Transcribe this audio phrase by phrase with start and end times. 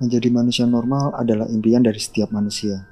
[0.00, 2.88] Menjadi manusia normal adalah impian dari setiap manusia.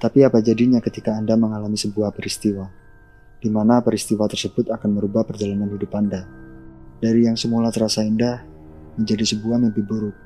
[0.00, 2.68] Tapi apa jadinya ketika Anda mengalami sebuah peristiwa,
[3.40, 6.24] di mana peristiwa tersebut akan merubah perjalanan hidup Anda?
[7.00, 8.40] Dari yang semula terasa indah,
[8.96, 10.16] menjadi sebuah mimpi buruk.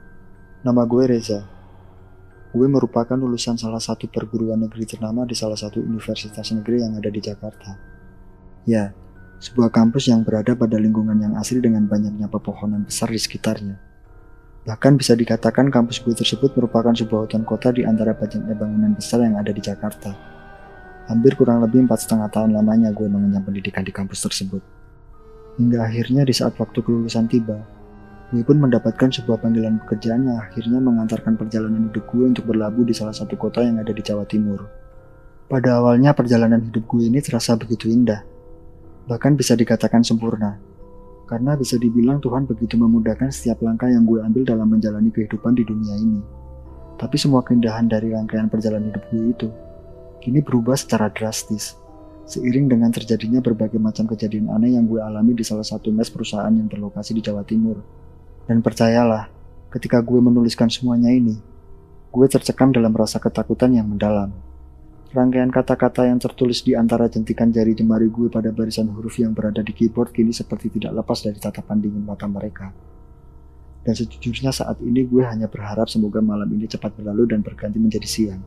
[0.62, 1.41] Nama gue Reza.
[2.55, 7.11] Gue merupakan lulusan salah satu perguruan negeri ternama di salah satu universitas negeri yang ada
[7.11, 7.77] di Jakarta.
[8.65, 8.95] Ya,
[9.39, 13.88] sebuah kampus yang berada pada lingkungan yang asri dengan banyaknya pepohonan besar di sekitarnya.
[14.69, 19.25] Bahkan bisa dikatakan kampus gue tersebut merupakan sebuah hutan kota di antara banyaknya bangunan besar
[19.25, 20.13] yang ada di Jakarta.
[21.09, 24.61] Hampir kurang lebih empat setengah tahun lamanya gue mengenyam pendidikan di kampus tersebut.
[25.57, 27.57] Hingga akhirnya di saat waktu kelulusan tiba,
[28.29, 32.93] gue pun mendapatkan sebuah panggilan pekerjaan yang akhirnya mengantarkan perjalanan hidup gue untuk berlabuh di
[32.93, 34.69] salah satu kota yang ada di Jawa Timur.
[35.49, 38.21] Pada awalnya perjalanan hidup gue ini terasa begitu indah,
[39.09, 40.61] bahkan bisa dikatakan sempurna.
[41.28, 45.62] Karena bisa dibilang Tuhan begitu memudahkan setiap langkah yang gue ambil dalam menjalani kehidupan di
[45.69, 46.25] dunia ini.
[46.97, 49.49] Tapi semua keindahan dari rangkaian perjalanan hidup gue itu,
[50.25, 51.77] kini berubah secara drastis.
[52.25, 56.53] Seiring dengan terjadinya berbagai macam kejadian aneh yang gue alami di salah satu mes perusahaan
[56.53, 57.81] yang berlokasi di Jawa Timur.
[58.49, 59.28] Dan percayalah,
[59.69, 61.37] ketika gue menuliskan semuanya ini,
[62.09, 64.33] gue tercekam dalam rasa ketakutan yang mendalam.
[65.09, 69.65] Rangkaian kata-kata yang tertulis di antara jentikan jari jemari gue pada barisan huruf yang berada
[69.65, 72.69] di keyboard kini seperti tidak lepas dari tatapan dingin mata mereka.
[73.81, 78.05] Dan sejujurnya saat ini gue hanya berharap semoga malam ini cepat berlalu dan berganti menjadi
[78.05, 78.43] siang.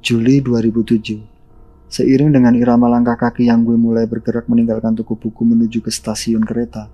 [0.00, 5.84] Juli 2007 Seiring dengan irama langkah kaki yang gue mulai bergerak meninggalkan toko buku menuju
[5.84, 6.88] ke stasiun kereta,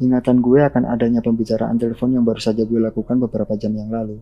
[0.00, 4.16] ingatan gue akan adanya pembicaraan telepon yang baru saja gue lakukan beberapa jam yang lalu,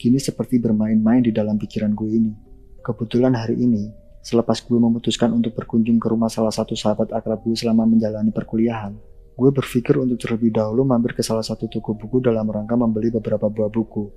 [0.00, 2.49] kini seperti bermain-main di dalam pikiran gue ini.
[2.90, 3.86] Kebetulan hari ini,
[4.18, 8.98] selepas gue memutuskan untuk berkunjung ke rumah salah satu sahabat akrab gue selama menjalani perkuliahan,
[9.38, 13.46] gue berpikir untuk terlebih dahulu mampir ke salah satu toko buku dalam rangka membeli beberapa
[13.46, 14.10] buah buku,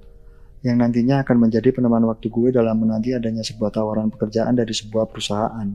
[0.65, 5.05] yang nantinya akan menjadi peneman waktu gue dalam menanti adanya sebuah tawaran pekerjaan dari sebuah
[5.05, 5.69] perusahaan.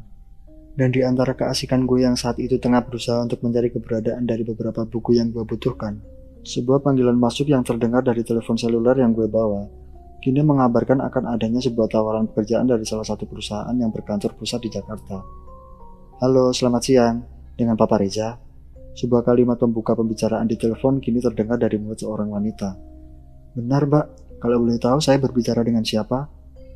[0.74, 4.82] Dan di antara keasikan gue yang saat itu tengah berusaha untuk mencari keberadaan dari beberapa
[4.82, 6.02] buku yang gue butuhkan,
[6.42, 9.70] sebuah panggilan masuk yang terdengar dari telepon seluler yang gue bawa
[10.18, 14.70] kini mengabarkan akan adanya sebuah tawaran pekerjaan dari salah satu perusahaan yang berkantor pusat di
[14.70, 15.22] Jakarta.
[16.18, 17.16] Halo, selamat siang.
[17.54, 18.34] Dengan Papa Reza.
[18.98, 22.74] Sebuah kalimat pembuka pembicaraan di telepon kini terdengar dari mulut seorang wanita.
[23.54, 24.06] Benar, Mbak.
[24.38, 26.26] Kalau boleh tahu saya berbicara dengan siapa?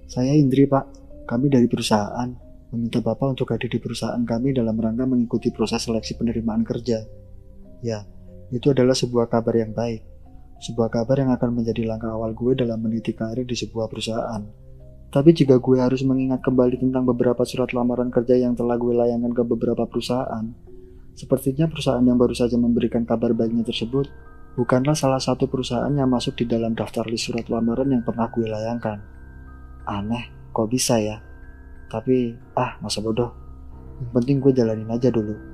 [0.06, 1.02] Saya Indri, Pak.
[1.26, 2.30] Kami dari perusahaan.
[2.70, 7.02] Meminta Bapak untuk hadir di perusahaan kami dalam rangka mengikuti proses seleksi penerimaan kerja.
[7.82, 8.06] Ya,
[8.54, 10.11] itu adalah sebuah kabar yang baik
[10.62, 14.46] sebuah kabar yang akan menjadi langkah awal gue dalam meniti karir di sebuah perusahaan.
[15.12, 19.34] Tapi jika gue harus mengingat kembali tentang beberapa surat lamaran kerja yang telah gue layangkan
[19.34, 20.54] ke beberapa perusahaan,
[21.18, 24.06] sepertinya perusahaan yang baru saja memberikan kabar baiknya tersebut
[24.54, 28.46] bukanlah salah satu perusahaan yang masuk di dalam daftar list surat lamaran yang pernah gue
[28.46, 28.98] layangkan.
[29.84, 31.18] Aneh, kok bisa ya?
[31.90, 33.34] Tapi, ah, masa bodoh.
[34.00, 35.51] Yang penting gue jalanin aja dulu.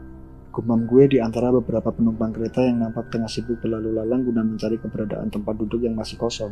[0.58, 4.74] Gumam gue di antara beberapa penumpang kereta yang nampak tengah sibuk berlalu lalang guna mencari
[4.82, 6.50] keberadaan tempat duduk yang masih kosong.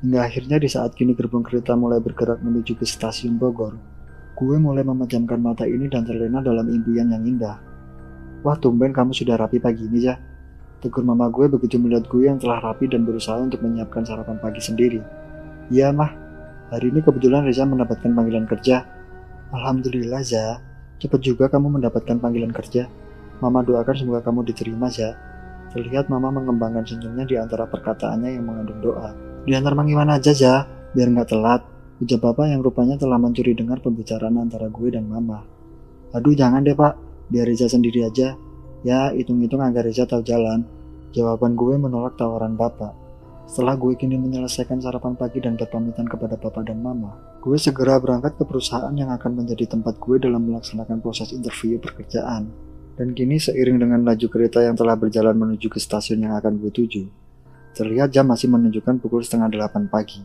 [0.00, 3.76] Hingga akhirnya di saat kini gerbong kereta mulai bergerak menuju ke stasiun Bogor,
[4.32, 7.60] gue mulai memejamkan mata ini dan terlena dalam impian yang indah.
[8.40, 10.16] Wah tumben kamu sudah rapi pagi ini ya.
[10.80, 14.64] Tegur mama gue begitu melihat gue yang telah rapi dan berusaha untuk menyiapkan sarapan pagi
[14.64, 15.04] sendiri.
[15.68, 16.16] Iya mah,
[16.72, 18.88] hari ini kebetulan Reza mendapatkan panggilan kerja.
[19.52, 20.64] Alhamdulillah Za,
[20.96, 23.03] cepat juga kamu mendapatkan panggilan kerja.
[23.42, 25.14] Mama doakan semoga kamu diterima, ya.
[25.74, 29.10] Terlihat Mama mengembangkan senyumnya di antara perkataannya yang mengandung doa.
[29.42, 30.54] Diantar gimana aja, ya,
[30.94, 31.62] biar nggak telat.
[32.02, 35.42] Ujar Papa yang rupanya telah mencuri dengar pembicaraan antara gue dan Mama.
[36.14, 36.94] Aduh, jangan deh, Pak.
[37.30, 38.38] Biar Reza sendiri aja.
[38.86, 40.66] Ya, hitung-hitung agar Reza tahu jalan.
[41.14, 43.04] Jawaban gue menolak tawaran Bapak.
[43.44, 48.40] Setelah gue kini menyelesaikan sarapan pagi dan berpamitan kepada Papa dan Mama, gue segera berangkat
[48.40, 52.48] ke perusahaan yang akan menjadi tempat gue dalam melaksanakan proses interview pekerjaan.
[52.94, 56.70] Dan kini seiring dengan laju kereta yang telah berjalan menuju ke stasiun yang akan gue
[56.70, 57.02] tuju,
[57.74, 60.22] terlihat jam masih menunjukkan pukul setengah delapan pagi.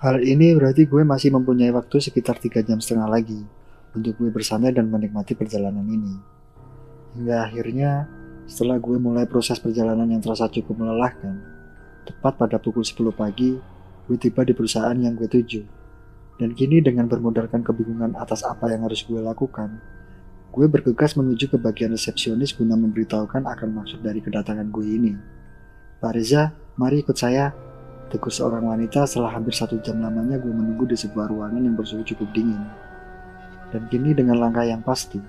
[0.00, 3.44] Hal ini berarti gue masih mempunyai waktu sekitar tiga jam setengah lagi
[3.92, 6.16] untuk gue bersantai dan menikmati perjalanan ini.
[7.16, 8.08] Hingga akhirnya,
[8.48, 11.36] setelah gue mulai proses perjalanan yang terasa cukup melelahkan,
[12.04, 13.56] tepat pada pukul 10 pagi,
[14.08, 15.64] gue tiba di perusahaan yang gue tuju.
[16.36, 19.80] Dan kini dengan bermodalkan kebingungan atas apa yang harus gue lakukan,
[20.56, 25.12] Gue bergegas menuju ke bagian resepsionis guna memberitahukan akan maksud dari kedatangan gue ini.
[26.00, 26.48] Pak Reza,
[26.80, 27.52] mari ikut saya.
[28.08, 32.00] Tegur seorang wanita setelah hampir satu jam lamanya gue menunggu di sebuah ruangan yang bersuhu
[32.08, 32.64] cukup dingin.
[33.68, 35.20] Dan kini dengan langkah yang pasti,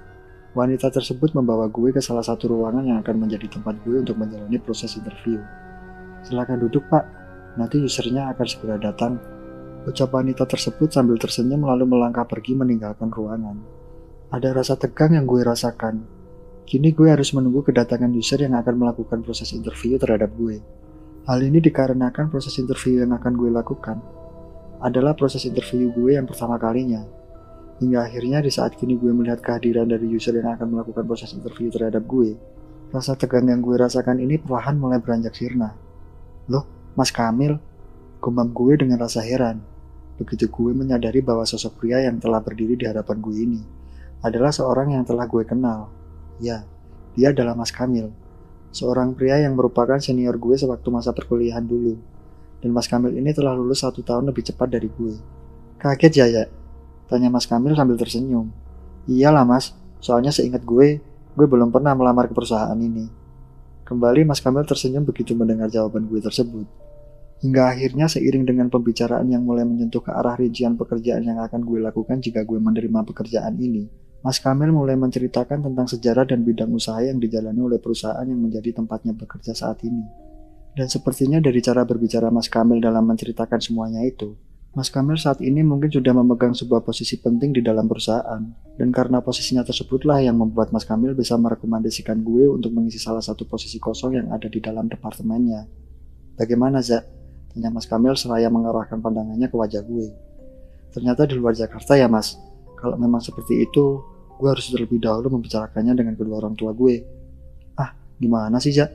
[0.56, 4.56] wanita tersebut membawa gue ke salah satu ruangan yang akan menjadi tempat gue untuk menjalani
[4.64, 5.44] proses interview.
[6.24, 7.04] Silakan duduk pak,
[7.58, 9.18] Nanti usernya akan segera datang.
[9.90, 13.77] Ucap wanita tersebut sambil tersenyum lalu melangkah pergi meninggalkan ruangan.
[14.28, 16.04] Ada rasa tegang yang gue rasakan.
[16.68, 20.60] Kini gue harus menunggu kedatangan user yang akan melakukan proses interview terhadap gue.
[21.24, 24.04] Hal ini dikarenakan proses interview yang akan gue lakukan
[24.84, 27.08] adalah proses interview gue yang pertama kalinya.
[27.80, 31.72] Hingga akhirnya di saat kini gue melihat kehadiran dari user yang akan melakukan proses interview
[31.72, 32.36] terhadap gue,
[32.92, 35.72] rasa tegang yang gue rasakan ini perlahan mulai beranjak sirna.
[36.52, 36.68] Loh,
[37.00, 37.56] Mas Kamil,
[38.20, 39.64] gumam gue dengan rasa heran.
[40.20, 43.77] Begitu gue menyadari bahwa sosok pria yang telah berdiri di hadapan gue ini
[44.22, 45.92] adalah seorang yang telah gue kenal.
[46.42, 46.66] Ya,
[47.18, 48.14] dia adalah Mas Kamil,
[48.70, 51.98] seorang pria yang merupakan senior gue sewaktu masa perkuliahan dulu.
[52.62, 55.14] Dan Mas Kamil ini telah lulus satu tahun lebih cepat dari gue.
[55.78, 56.44] Kaget ya ya?
[57.06, 58.50] Tanya Mas Kamil sambil tersenyum.
[59.08, 59.72] Iyalah mas,
[60.04, 61.00] soalnya seingat gue,
[61.38, 63.08] gue belum pernah melamar ke perusahaan ini.
[63.88, 66.68] Kembali Mas Kamil tersenyum begitu mendengar jawaban gue tersebut.
[67.40, 71.80] Hingga akhirnya seiring dengan pembicaraan yang mulai menyentuh ke arah rincian pekerjaan yang akan gue
[71.80, 73.88] lakukan jika gue menerima pekerjaan ini,
[74.28, 78.76] Mas Kamil mulai menceritakan tentang sejarah dan bidang usaha yang dijalani oleh perusahaan yang menjadi
[78.76, 80.04] tempatnya bekerja saat ini.
[80.76, 84.36] Dan sepertinya dari cara berbicara Mas Kamil dalam menceritakan semuanya itu,
[84.76, 88.44] Mas Kamil saat ini mungkin sudah memegang sebuah posisi penting di dalam perusahaan.
[88.76, 93.48] Dan karena posisinya tersebutlah yang membuat Mas Kamil bisa merekomendasikan gue untuk mengisi salah satu
[93.48, 95.64] posisi kosong yang ada di dalam departemennya.
[96.36, 97.08] Bagaimana, Zak?
[97.56, 100.12] Tanya Mas Kamil seraya mengarahkan pandangannya ke wajah gue.
[100.92, 102.36] Ternyata di luar Jakarta ya mas,
[102.78, 107.02] kalau memang seperti itu, gue harus terlebih dahulu membicarakannya dengan kedua orang tua gue.
[107.76, 108.90] Ah, gimana sih Jak?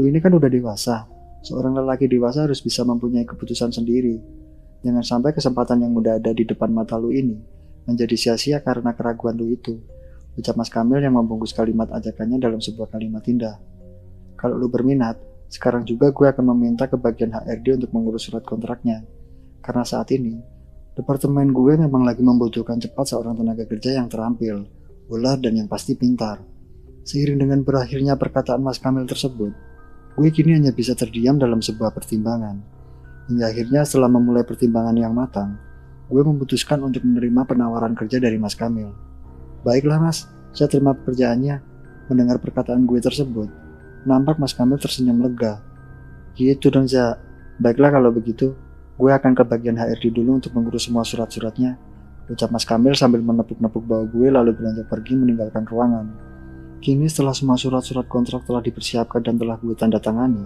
[0.00, 1.04] Lu ini kan udah dewasa.
[1.44, 4.18] Seorang lelaki dewasa harus bisa mempunyai keputusan sendiri.
[4.82, 7.56] Jangan sampai kesempatan yang udah ada di depan mata lu ini
[7.86, 9.78] menjadi sia-sia karena keraguan lu itu.
[10.36, 13.56] Ucap Mas Kamil yang membungkus kalimat ajakannya dalam sebuah kalimat indah.
[14.36, 15.16] Kalau lu berminat,
[15.48, 19.00] sekarang juga gue akan meminta ke bagian HRD untuk mengurus surat kontraknya.
[19.64, 20.36] Karena saat ini,
[20.92, 24.68] departemen gue memang lagi membutuhkan cepat seorang tenaga kerja yang terampil,
[25.06, 26.42] ular dan yang pasti pintar.
[27.06, 29.54] Seiring dengan berakhirnya perkataan Mas Kamil tersebut,
[30.18, 32.58] gue kini hanya bisa terdiam dalam sebuah pertimbangan.
[33.30, 35.54] Hingga akhirnya setelah memulai pertimbangan yang matang,
[36.10, 38.90] gue memutuskan untuk menerima penawaran kerja dari Mas Kamil.
[39.62, 41.74] Baiklah mas, saya terima pekerjaannya.
[42.06, 43.50] Mendengar perkataan gue tersebut,
[44.06, 45.58] Nampak Mas Kamil tersenyum lega.
[46.38, 47.18] Gitu dong, Za.
[47.58, 48.54] Baiklah kalau begitu,
[48.94, 51.74] gue akan ke bagian HRD dulu untuk mengurus semua surat-suratnya.
[52.26, 56.06] Ucap Mas Kamil sambil menepuk-nepuk bawah gue lalu beranjak pergi meninggalkan ruangan.
[56.82, 60.42] Kini setelah semua surat-surat kontrak telah dipersiapkan dan telah gue tanda tangani,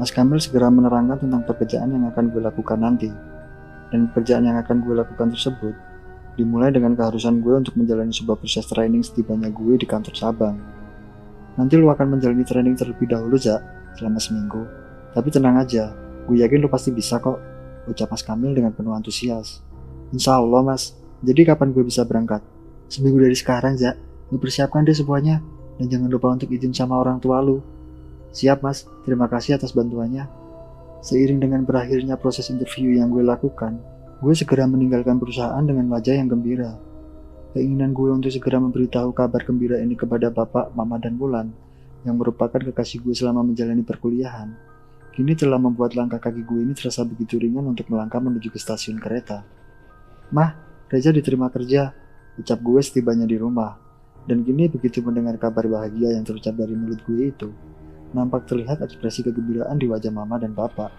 [0.00, 3.12] Mas Kamil segera menerangkan tentang pekerjaan yang akan gue lakukan nanti.
[3.92, 5.76] Dan pekerjaan yang akan gue lakukan tersebut
[6.40, 10.56] dimulai dengan keharusan gue untuk menjalani sebuah proses training setibanya gue di kantor Sabang.
[11.60, 13.60] Nanti lu akan menjalani training terlebih dahulu, Jak,
[14.00, 14.64] selama seminggu.
[15.12, 15.92] Tapi tenang aja,
[16.24, 17.36] gue yakin lu pasti bisa kok,
[17.84, 19.60] ucap Mas Kamil dengan penuh antusias.
[20.10, 20.94] Insya Allah, Mas.
[21.22, 22.42] Jadi kapan gue bisa berangkat?
[22.90, 23.94] Seminggu dari sekarang, Jak.
[24.30, 25.38] Lu persiapkan deh semuanya.
[25.78, 27.62] Dan jangan lupa untuk izin sama orang tua lu.
[28.34, 28.86] Siap, Mas.
[29.06, 30.40] Terima kasih atas bantuannya.
[31.00, 33.80] Seiring dengan berakhirnya proses interview yang gue lakukan,
[34.20, 36.76] gue segera meninggalkan perusahaan dengan wajah yang gembira.
[37.56, 41.48] Keinginan gue untuk segera memberitahu kabar gembira ini kepada bapak, mama, dan Bulan,
[42.04, 44.52] yang merupakan kekasih gue selama menjalani perkuliahan,
[45.16, 49.00] kini telah membuat langkah kaki gue ini terasa begitu ringan untuk melangkah menuju ke stasiun
[49.00, 49.40] kereta.
[50.30, 50.50] Mah,
[50.90, 51.94] Reza diterima kerja,
[52.38, 53.78] ucap gue setibanya di rumah.
[54.26, 57.48] Dan kini begitu mendengar kabar bahagia yang terucap dari mulut gue itu,
[58.14, 60.92] nampak terlihat ekspresi kegembiraan di wajah mama dan bapak.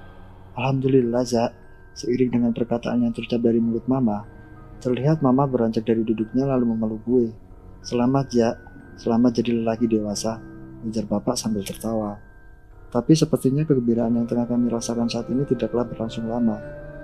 [0.58, 1.54] Alhamdulillah, Za,
[1.96, 4.26] seiring dengan perkataan yang terucap dari mulut mama,
[4.82, 7.30] Terlihat mama beranjak dari duduknya lalu memeluk gue.
[7.86, 8.58] Selamat ya,
[8.98, 10.42] selamat jadi lelaki dewasa,
[10.82, 12.18] ujar bapak sambil tertawa.
[12.90, 16.58] Tapi sepertinya kegembiraan yang tengah kami rasakan saat ini tidaklah berlangsung lama.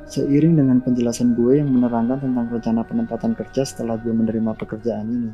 [0.07, 5.31] Seiring dengan penjelasan gue yang menerangkan tentang rencana penempatan kerja setelah gue menerima pekerjaan ini,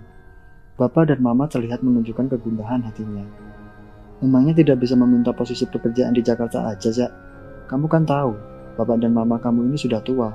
[0.74, 3.22] Bapak dan Mama terlihat menunjukkan kegundahan hatinya.
[4.26, 7.12] Memangnya tidak bisa meminta posisi pekerjaan di Jakarta aja, Zak?
[7.70, 8.34] Kamu kan tahu,
[8.74, 10.34] Bapak dan Mama kamu ini sudah tua,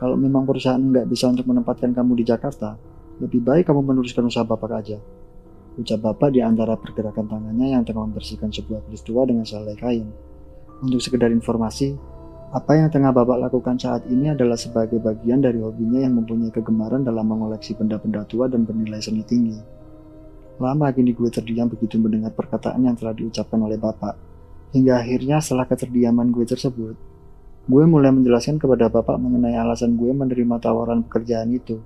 [0.00, 2.80] kalau memang perusahaan nggak bisa untuk menempatkan kamu di Jakarta,
[3.20, 4.96] lebih baik kamu meneruskan usaha bapak aja.
[5.76, 10.08] Ucap bapak di antara pergerakan tangannya yang tengah membersihkan sebuah peristiwa dengan selai kain.
[10.80, 12.15] Untuk sekedar informasi,
[12.54, 17.02] apa yang tengah bapak lakukan saat ini adalah sebagai bagian dari hobinya yang mempunyai kegemaran
[17.02, 19.58] dalam mengoleksi benda-benda tua dan bernilai seni tinggi.
[20.62, 24.14] Lama kini gue terdiam begitu mendengar perkataan yang telah diucapkan oleh bapak.
[24.72, 26.96] Hingga akhirnya setelah keterdiaman gue tersebut,
[27.66, 31.82] Gue mulai menjelaskan kepada bapak mengenai alasan gue menerima tawaran pekerjaan itu.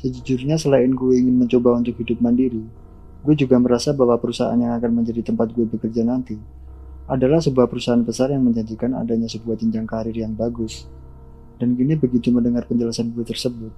[0.00, 2.64] Sejujurnya selain gue ingin mencoba untuk hidup mandiri,
[3.20, 6.40] gue juga merasa bahwa perusahaan yang akan menjadi tempat gue bekerja nanti
[7.06, 10.90] adalah sebuah perusahaan besar yang menjanjikan adanya sebuah jenjang karir yang bagus.
[11.56, 13.72] Dan kini begitu mendengar penjelasan gue tersebut,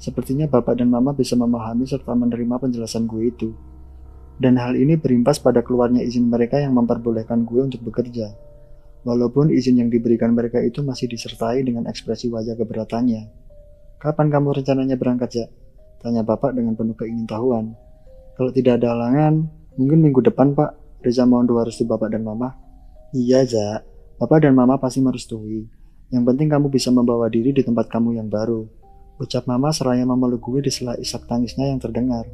[0.00, 3.50] sepertinya bapak dan mama bisa memahami serta menerima penjelasan gue itu.
[4.40, 8.32] Dan hal ini berimpas pada keluarnya izin mereka yang memperbolehkan gue untuk bekerja.
[9.04, 13.28] Walaupun izin yang diberikan mereka itu masih disertai dengan ekspresi wajah keberatannya.
[14.00, 15.46] Kapan kamu rencananya berangkat, ya?
[16.00, 17.76] Tanya bapak dengan penuh keingintahuan.
[18.32, 19.44] Kalau tidak ada halangan,
[19.76, 20.72] mungkin minggu depan, Pak.
[21.00, 22.52] Reza mohon doa restu bapak dan mama.
[23.16, 23.80] Iya, Ja.
[24.20, 25.64] Bapak dan mama pasti merestui.
[26.12, 28.68] Yang penting kamu bisa membawa diri di tempat kamu yang baru.
[29.16, 32.28] Ucap mama seraya memeluk gue di sela isak tangisnya yang terdengar.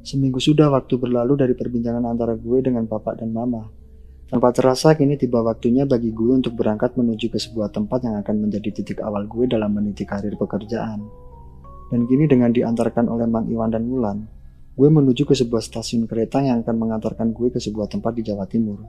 [0.00, 3.68] Seminggu sudah waktu berlalu dari perbincangan antara gue dengan bapak dan mama.
[4.28, 8.48] Tanpa terasa kini tiba waktunya bagi gue untuk berangkat menuju ke sebuah tempat yang akan
[8.48, 11.04] menjadi titik awal gue dalam meniti karir pekerjaan.
[11.92, 14.24] Dan kini dengan diantarkan oleh Mang Iwan dan Wulan,
[14.74, 18.46] gue menuju ke sebuah stasiun kereta yang akan mengantarkan gue ke sebuah tempat di Jawa
[18.50, 18.82] Timur.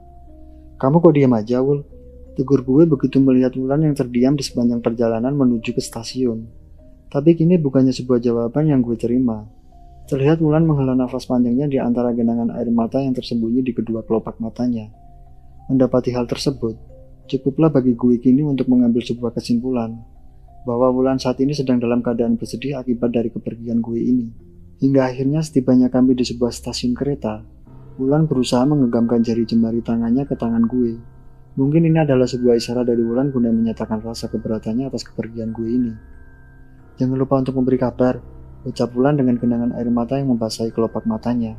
[0.76, 1.86] Kamu kok diam aja, Wul?
[2.34, 6.44] Tegur gue begitu melihat Wulan yang terdiam di sepanjang perjalanan menuju ke stasiun.
[7.08, 9.46] Tapi kini bukannya sebuah jawaban yang gue terima,
[10.06, 14.38] Terlihat Wulan menghela nafas panjangnya di antara genangan air mata yang tersembunyi di kedua kelopak
[14.38, 14.86] matanya.
[15.66, 16.78] Mendapati hal tersebut,
[17.26, 19.98] cukuplah bagi gue kini untuk mengambil sebuah kesimpulan
[20.62, 24.30] bahwa Wulan saat ini sedang dalam keadaan bersedih akibat dari kepergian gue ini.
[24.76, 27.40] Hingga akhirnya setibanya kami di sebuah stasiun kereta,
[27.96, 31.00] Wulan berusaha mengegambkan jari jemari tangannya ke tangan gue.
[31.56, 35.92] Mungkin ini adalah sebuah isyarat dari Wulan guna menyatakan rasa keberatannya atas kepergian gue ini.
[37.00, 38.20] Jangan lupa untuk memberi kabar,
[38.66, 41.54] Ucap Wulan dengan genangan air mata yang membasahi kelopak matanya.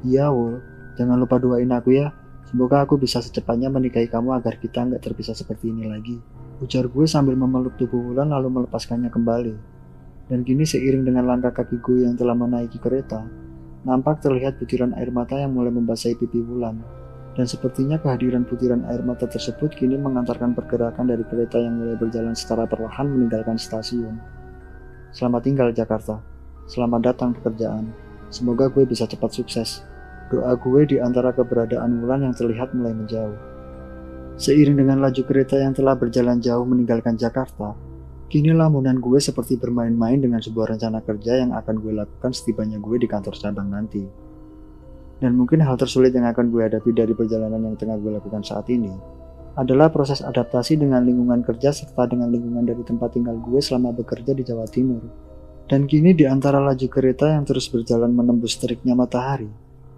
[0.00, 0.64] Iya, Wul.
[0.96, 2.10] Jangan lupa doain aku ya.
[2.48, 6.16] Semoga aku bisa secepatnya menikahi kamu agar kita nggak terpisah seperti ini lagi.
[6.64, 9.77] Ujar gue sambil memeluk tubuh Wulan lalu melepaskannya kembali.
[10.28, 13.24] Dan kini seiring dengan langkah kaki gue yang telah menaiki kereta,
[13.88, 16.84] nampak terlihat butiran air mata yang mulai membasahi pipi Wulan.
[17.32, 22.36] Dan sepertinya kehadiran butiran air mata tersebut kini mengantarkan pergerakan dari kereta yang mulai berjalan
[22.36, 24.20] secara perlahan meninggalkan stasiun.
[25.16, 26.20] Selamat tinggal Jakarta.
[26.68, 27.88] Selamat datang pekerjaan.
[28.28, 29.80] Semoga gue bisa cepat sukses.
[30.28, 33.32] Doa gue di antara keberadaan Wulan yang terlihat mulai menjauh.
[34.36, 37.72] Seiring dengan laju kereta yang telah berjalan jauh meninggalkan Jakarta,
[38.28, 43.00] kini lamunan gue seperti bermain-main dengan sebuah rencana kerja yang akan gue lakukan setibanya gue
[43.00, 44.04] di kantor cabang nanti.
[45.18, 48.68] Dan mungkin hal tersulit yang akan gue hadapi dari perjalanan yang tengah gue lakukan saat
[48.68, 48.92] ini
[49.58, 54.30] adalah proses adaptasi dengan lingkungan kerja serta dengan lingkungan dari tempat tinggal gue selama bekerja
[54.30, 55.02] di Jawa Timur.
[55.66, 59.50] Dan kini di antara laju kereta yang terus berjalan menembus teriknya matahari,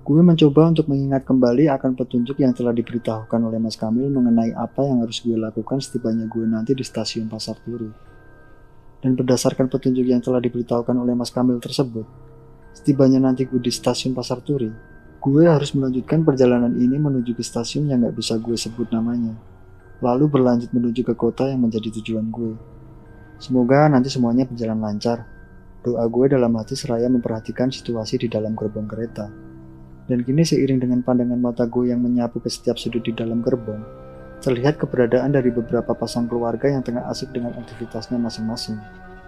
[0.07, 4.87] gue mencoba untuk mengingat kembali akan petunjuk yang telah diberitahukan oleh Mas Kamil mengenai apa
[4.87, 8.10] yang harus gue lakukan setibanya gue nanti di stasiun Pasar Turi.
[9.01, 12.05] Dan berdasarkan petunjuk yang telah diberitahukan oleh Mas Kamil tersebut,
[12.77, 14.69] setibanya nanti gue di stasiun Pasar Turi,
[15.21, 19.33] gue harus melanjutkan perjalanan ini menuju ke stasiun yang gak bisa gue sebut namanya,
[20.05, 22.53] lalu berlanjut menuju ke kota yang menjadi tujuan gue.
[23.41, 25.41] Semoga nanti semuanya berjalan lancar
[25.81, 29.33] Doa gue dalam hati seraya memperhatikan situasi di dalam gerbong kereta.
[30.05, 33.81] Dan kini seiring dengan pandangan mata gue yang menyapu ke setiap sudut di dalam gerbong,
[34.41, 38.81] terlihat keberadaan dari beberapa pasang keluarga yang tengah asik dengan aktivitasnya masing-masing.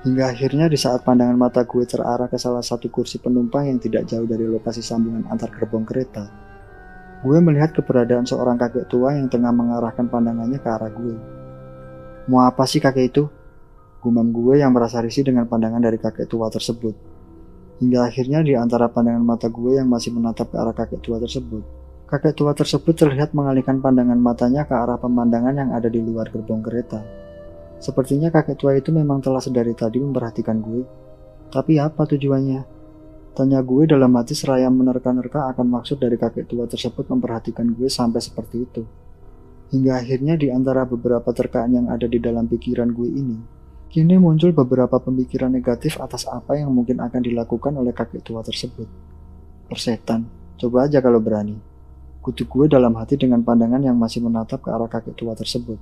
[0.02, 4.08] Hingga akhirnya di saat pandangan mata gue terarah ke salah satu kursi penumpang yang tidak
[4.10, 6.26] jauh dari lokasi sambungan antar gerbong kereta,
[7.22, 11.14] gue melihat keberadaan seorang kakek tua yang tengah mengarahkan pandangannya ke arah gue.
[12.26, 13.30] Mau apa sih kakek itu?
[14.02, 16.98] Gumam gue yang merasa risih dengan pandangan dari kakek tua tersebut.
[17.78, 21.62] Hingga akhirnya di antara pandangan mata gue yang masih menatap ke arah kakek tua tersebut,
[22.12, 26.60] kakek tua tersebut terlihat mengalihkan pandangan matanya ke arah pemandangan yang ada di luar gerbong
[26.60, 27.00] kereta.
[27.80, 30.84] Sepertinya kakek tua itu memang telah sedari tadi memperhatikan gue.
[31.48, 32.60] Tapi apa tujuannya?
[33.32, 38.20] Tanya gue dalam hati seraya menerka-nerka akan maksud dari kakek tua tersebut memperhatikan gue sampai
[38.20, 38.84] seperti itu.
[39.72, 43.38] Hingga akhirnya di antara beberapa terkaan yang ada di dalam pikiran gue ini,
[43.92, 48.88] Kini muncul beberapa pemikiran negatif atas apa yang mungkin akan dilakukan oleh kakek tua tersebut.
[49.68, 50.24] Persetan,
[50.56, 51.71] coba aja kalau berani.
[52.22, 55.74] Kutuk gue dalam hati dengan pandangan yang masih menatap ke arah kakek tua tersebut.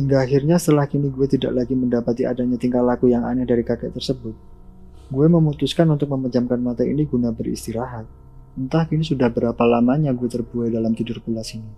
[0.00, 3.92] Hingga akhirnya setelah kini gue tidak lagi mendapati adanya tingkah laku yang aneh dari kakek
[3.92, 4.32] tersebut,
[5.12, 8.08] gue memutuskan untuk memejamkan mata ini guna beristirahat.
[8.56, 11.68] Entah kini sudah berapa lamanya gue terbuai dalam tidur pulas ini.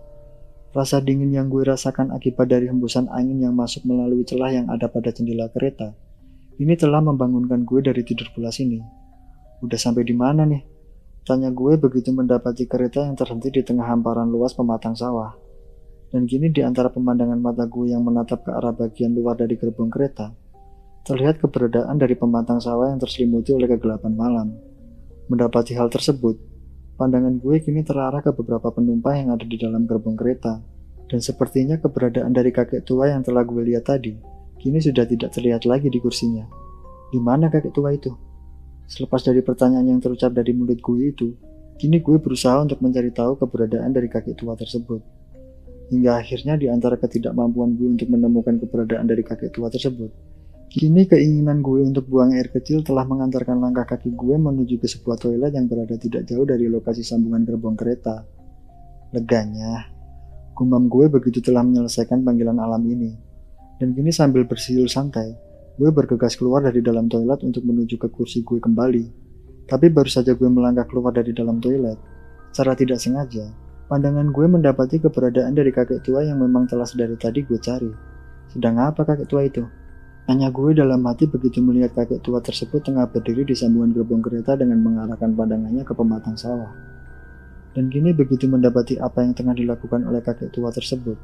[0.70, 4.86] Rasa dingin yang gue rasakan akibat dari hembusan angin yang masuk melalui celah yang ada
[4.86, 5.90] pada jendela kereta,
[6.62, 8.78] ini telah membangunkan gue dari tidur pulas ini.
[9.58, 10.77] Udah sampai di mana nih?
[11.28, 15.36] Tanya gue begitu mendapati kereta yang terhenti di tengah hamparan luas pematang sawah.
[16.08, 19.92] Dan kini di antara pemandangan mata gue yang menatap ke arah bagian luar dari gerbong
[19.92, 20.32] kereta,
[21.04, 24.48] terlihat keberadaan dari pematang sawah yang terselimuti oleh kegelapan malam.
[25.28, 26.40] Mendapati hal tersebut,
[26.98, 30.58] Pandangan gue kini terarah ke beberapa penumpang yang ada di dalam gerbong kereta.
[31.06, 34.18] Dan sepertinya keberadaan dari kakek tua yang telah gue lihat tadi,
[34.58, 36.42] kini sudah tidak terlihat lagi di kursinya.
[37.14, 38.10] Di mana kakek tua itu?
[38.88, 41.36] Selepas dari pertanyaan yang terucap dari mulut gue itu,
[41.76, 45.04] kini gue berusaha untuk mencari tahu keberadaan dari kakek tua tersebut.
[45.92, 50.08] Hingga akhirnya di antara ketidakmampuan gue untuk menemukan keberadaan dari kakek tua tersebut,
[50.72, 55.20] kini keinginan gue untuk buang air kecil telah mengantarkan langkah kaki gue menuju ke sebuah
[55.20, 58.24] toilet yang berada tidak jauh dari lokasi sambungan gerbong kereta.
[59.12, 59.98] Leganya,
[60.58, 63.14] Gumam gue begitu telah menyelesaikan panggilan alam ini.
[63.78, 65.30] Dan kini sambil bersiul santai,
[65.78, 69.30] gue bergegas keluar dari dalam toilet untuk menuju ke kursi gue kembali.
[69.70, 71.94] Tapi baru saja gue melangkah keluar dari dalam toilet,
[72.50, 73.46] secara tidak sengaja,
[73.86, 77.94] pandangan gue mendapati keberadaan dari kakek tua yang memang telah sedari tadi gue cari.
[78.50, 79.62] Sedang apa kakek tua itu?
[80.26, 84.58] Tanya gue dalam hati begitu melihat kakek tua tersebut tengah berdiri di sambungan gerbong kereta
[84.58, 86.74] dengan mengarahkan pandangannya ke pematang sawah.
[87.70, 91.14] Dan kini begitu mendapati apa yang tengah dilakukan oleh kakek tua tersebut,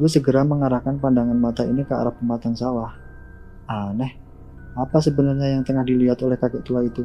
[0.00, 3.03] gue segera mengarahkan pandangan mata ini ke arah pematang sawah.
[3.64, 4.12] Aneh,
[4.76, 7.00] apa sebenarnya yang tengah dilihat oleh kakek tua itu?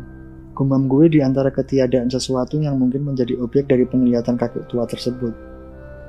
[0.51, 5.31] Gumam gue di antara ketiadaan sesuatu yang mungkin menjadi objek dari penglihatan kakek tua tersebut.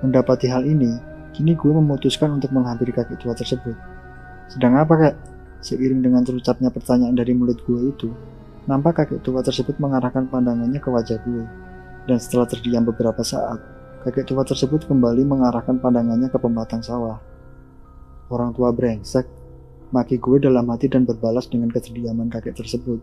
[0.03, 0.91] Mendapati hal ini,
[1.31, 3.79] kini gue memutuskan untuk menghampiri kakek tua tersebut.
[4.51, 5.15] Sedang apa kak?
[5.63, 8.11] Seiring dengan terucapnya pertanyaan dari mulut gue itu,
[8.67, 11.45] nampak kakek tua tersebut mengarahkan pandangannya ke wajah gue.
[12.11, 13.63] Dan setelah terdiam beberapa saat,
[14.03, 17.23] kakek tua tersebut kembali mengarahkan pandangannya ke pematang sawah.
[18.27, 19.40] Orang tua brengsek,
[19.91, 22.99] maki gue dalam hati dan berbalas dengan keterdiaman kakek tersebut.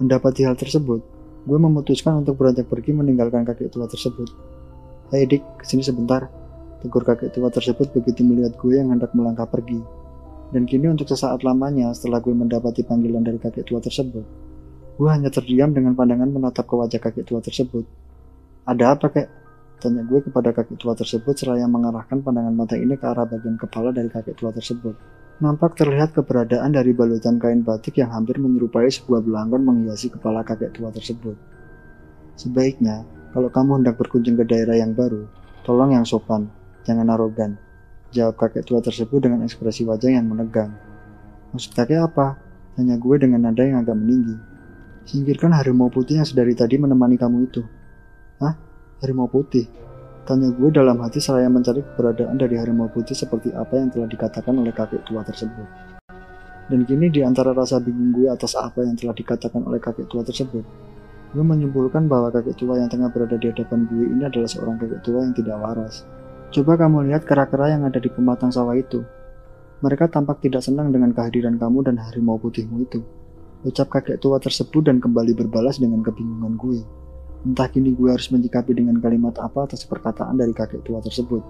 [0.00, 1.00] Mendapati hal tersebut,
[1.44, 4.28] gue memutuskan untuk beranjak pergi meninggalkan kakek tua tersebut.
[5.12, 6.28] Hei dik, ke sini sebentar.
[6.80, 9.80] Tegur kakek tua tersebut begitu melihat gue yang hendak melangkah pergi.
[10.50, 14.24] Dan kini untuk sesaat lamanya setelah gue mendapati panggilan dari kakek tua tersebut,
[15.00, 17.88] Gue hanya terdiam dengan pandangan menatap ke wajah kakek tua tersebut.
[18.68, 19.32] Ada apa kek?
[19.80, 23.96] Tanya gue kepada kakek tua tersebut seraya mengarahkan pandangan mata ini ke arah bagian kepala
[23.96, 24.92] dari kakek tua tersebut.
[25.40, 30.76] Nampak terlihat keberadaan dari balutan kain batik yang hampir menyerupai sebuah belangkon menghiasi kepala kakek
[30.76, 31.32] tua tersebut.
[32.36, 35.24] Sebaiknya, kalau kamu hendak berkunjung ke daerah yang baru,
[35.64, 36.52] tolong yang sopan,
[36.84, 37.56] jangan arogan.
[38.12, 40.76] Jawab kakek tua tersebut dengan ekspresi wajah yang menegang.
[41.56, 42.36] Maksud kakek apa?
[42.76, 44.36] Tanya gue dengan nada yang agak meninggi.
[45.08, 47.64] Singkirkan harimau putih yang sedari tadi menemani kamu itu.
[48.44, 48.60] Hah?
[49.00, 49.64] Harimau putih?
[50.28, 54.52] Tanya gue dalam hati seraya mencari keberadaan dari harimau putih seperti apa yang telah dikatakan
[54.52, 55.66] oleh kakek tua tersebut.
[56.70, 60.22] Dan kini di antara rasa bingung gue atas apa yang telah dikatakan oleh kakek tua
[60.22, 60.62] tersebut,
[61.34, 65.00] gue menyimpulkan bahwa kakek tua yang tengah berada di hadapan gue ini adalah seorang kakek
[65.02, 66.06] tua yang tidak waras.
[66.50, 69.02] Coba kamu lihat kera-kera yang ada di pematang sawah itu.
[69.80, 73.00] Mereka tampak tidak senang dengan kehadiran kamu dan harimau putihmu itu.
[73.66, 76.80] Ucap kakek tua tersebut dan kembali berbalas dengan kebingungan gue.
[77.40, 81.40] Entah kini gue harus menyikapi dengan kalimat apa atas perkataan dari kakek tua tersebut.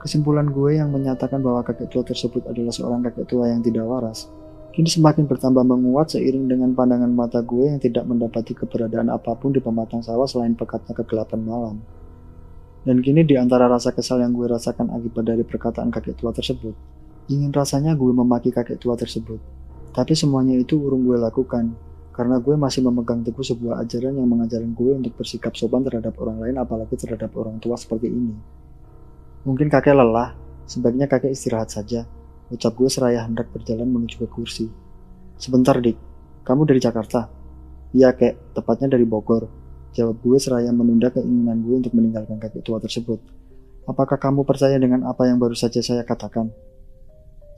[0.00, 4.32] Kesimpulan gue yang menyatakan bahwa kakek tua tersebut adalah seorang kakek tua yang tidak waras,
[4.72, 9.52] kini semakin bertambah menguat seiring dengan pandangan mata gue yang tidak mendapati keberadaan apa pun
[9.52, 11.76] di pematang sawah selain pekatnya kegelapan malam.
[12.84, 16.72] Dan kini di antara rasa kesal yang gue rasakan akibat dari perkataan kakek tua tersebut,
[17.28, 19.40] ingin rasanya gue memaki kakek tua tersebut.
[19.92, 21.72] Tapi semuanya itu urung gue lakukan,
[22.14, 26.46] karena gue masih memegang teguh sebuah ajaran yang mengajarkan gue untuk bersikap sopan terhadap orang
[26.46, 28.38] lain apalagi terhadap orang tua seperti ini.
[29.42, 30.30] Mungkin kakek lelah,
[30.70, 32.06] sebaiknya kakek istirahat saja,
[32.54, 34.70] ucap gue seraya hendak berjalan menuju ke kursi.
[35.42, 35.98] Sebentar dik,
[36.46, 37.26] kamu dari Jakarta?
[37.90, 39.50] Iya kek, tepatnya dari Bogor.
[39.90, 43.18] Jawab gue seraya menunda keinginan gue untuk meninggalkan kakek tua tersebut.
[43.90, 46.54] Apakah kamu percaya dengan apa yang baru saja saya katakan?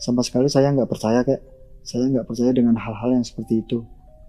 [0.01, 1.45] Sama sekali saya nggak percaya kek.
[1.87, 3.87] Saya nggak percaya dengan hal-hal yang seperti itu,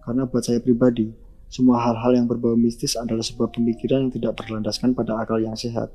[0.08, 1.12] karena buat saya pribadi,
[1.52, 5.92] semua hal-hal yang berbau mistis adalah sebuah pemikiran yang tidak berlandaskan pada akal yang sehat.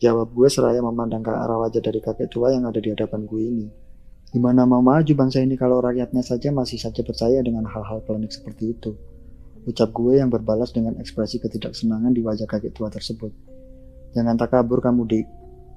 [0.00, 3.42] Jawab gue seraya memandang ke arah wajah dari kakek tua yang ada di hadapan gue
[3.44, 3.66] ini.
[4.32, 8.72] Gimana mau maju bangsa ini kalau rakyatnya saja masih saja percaya dengan hal-hal klinik seperti
[8.72, 8.96] itu?
[9.68, 13.30] Ucap gue yang berbalas dengan ekspresi ketidaksenangan di wajah kakek tua tersebut.
[14.16, 15.26] Jangan tak kabur kamu dik,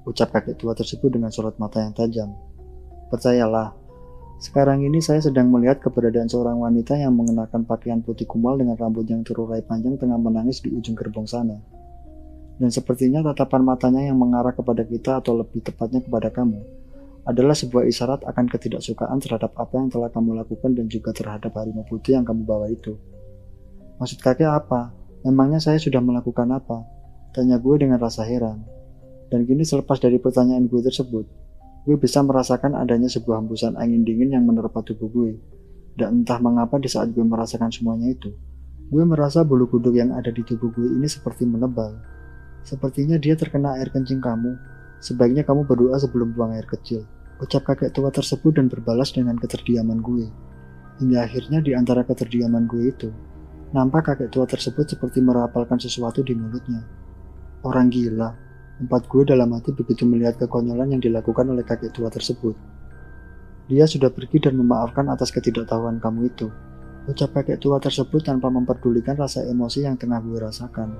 [0.08, 2.32] ucap kakek tua tersebut dengan sorot mata yang tajam.
[3.12, 3.76] Percayalah,
[4.36, 9.08] sekarang ini saya sedang melihat keberadaan seorang wanita yang mengenakan pakaian putih kumal dengan rambut
[9.08, 11.56] yang terurai panjang tengah menangis di ujung gerbong sana.
[12.56, 16.60] Dan sepertinya tatapan matanya yang mengarah kepada kita atau lebih tepatnya kepada kamu
[17.26, 21.82] adalah sebuah isyarat akan ketidaksukaan terhadap apa yang telah kamu lakukan dan juga terhadap harimau
[21.88, 22.94] putih yang kamu bawa itu.
[23.98, 24.94] Maksud kakek apa?
[25.26, 26.86] Memangnya saya sudah melakukan apa?
[27.34, 28.62] Tanya gue dengan rasa heran.
[29.26, 31.26] Dan kini selepas dari pertanyaan gue tersebut,
[31.86, 35.32] gue bisa merasakan adanya sebuah hembusan angin dingin yang menerpa tubuh gue.
[35.96, 38.34] Dan entah mengapa di saat gue merasakan semuanya itu,
[38.92, 41.96] gue merasa bulu kuduk yang ada di tubuh gue ini seperti menebal.
[42.66, 44.58] Sepertinya dia terkena air kencing kamu,
[44.96, 47.04] Sebaiknya kamu berdoa sebelum buang air kecil.
[47.36, 50.26] Ucap kakek tua tersebut dan berbalas dengan keterdiaman gue.
[51.04, 53.12] Hingga akhirnya di antara keterdiaman gue itu,
[53.76, 56.80] nampak kakek tua tersebut seperti merapalkan sesuatu di mulutnya.
[57.60, 58.32] Orang gila,
[58.76, 62.52] empat gue dalam hati begitu melihat kekonyolan yang dilakukan oleh kakek tua tersebut.
[63.66, 66.52] Dia sudah pergi dan memaafkan atas ketidaktahuan kamu itu.
[67.08, 70.92] Ucap kakek tua tersebut tanpa memperdulikan rasa emosi yang tengah gue rasakan.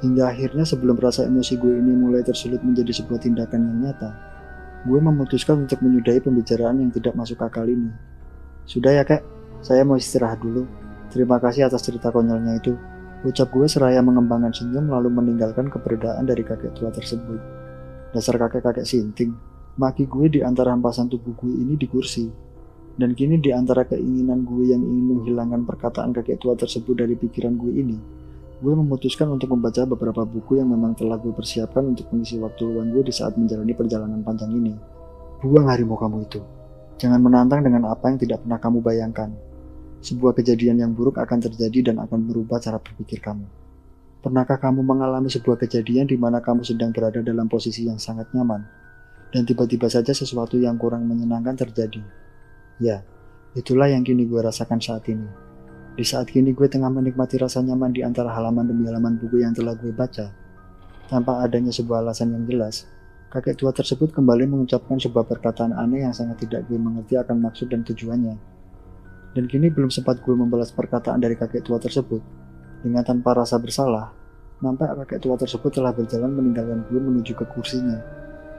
[0.00, 4.10] Hingga akhirnya sebelum rasa emosi gue ini mulai tersulut menjadi sebuah tindakan yang nyata,
[4.88, 7.92] gue memutuskan untuk menyudahi pembicaraan yang tidak masuk akal ini.
[8.64, 9.20] Sudah ya kek,
[9.60, 10.64] saya mau istirahat dulu.
[11.12, 12.72] Terima kasih atas cerita konyolnya itu.
[13.20, 17.36] Ucap gue seraya mengembangkan senyum lalu meninggalkan keberadaan dari kakek tua tersebut.
[18.16, 19.36] Dasar kakek-kakek sinting,
[19.76, 22.32] maki gue di antara hempasan tubuh gue ini di kursi.
[22.96, 27.60] Dan kini di antara keinginan gue yang ingin menghilangkan perkataan kakek tua tersebut dari pikiran
[27.60, 27.96] gue ini,
[28.60, 32.88] gue memutuskan untuk membaca beberapa buku yang memang telah gue persiapkan untuk mengisi waktu luang
[32.88, 34.72] gue di saat menjalani perjalanan panjang ini.
[35.44, 36.40] Buang harimau kamu itu.
[36.96, 39.32] Jangan menantang dengan apa yang tidak pernah kamu bayangkan.
[40.00, 43.44] Sebuah kejadian yang buruk akan terjadi dan akan merubah cara berpikir kamu.
[44.20, 48.64] Pernahkah kamu mengalami sebuah kejadian di mana kamu sedang berada dalam posisi yang sangat nyaman,
[49.32, 52.04] dan tiba-tiba saja sesuatu yang kurang menyenangkan terjadi?
[52.80, 53.04] Ya,
[53.56, 55.28] itulah yang kini gue rasakan saat ini.
[55.96, 59.56] Di saat kini gue tengah menikmati rasa nyaman di antara halaman demi halaman buku yang
[59.56, 60.32] telah gue baca,
[61.08, 62.88] tanpa adanya sebuah alasan yang jelas,
[63.30, 67.70] Kakek tua tersebut kembali mengucapkan sebuah perkataan aneh yang sangat tidak gue mengerti akan maksud
[67.70, 68.34] dan tujuannya.
[69.30, 72.18] Dan kini belum sempat gue membalas perkataan dari kakek tua tersebut.
[72.80, 74.10] Dengan tanpa rasa bersalah,
[74.58, 78.00] nampak kakek tua tersebut telah berjalan meninggalkan gue menuju ke kursinya.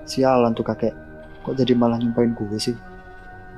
[0.08, 0.96] Sialan tuh kakek,
[1.44, 2.78] kok jadi malah nyumpain gue sih?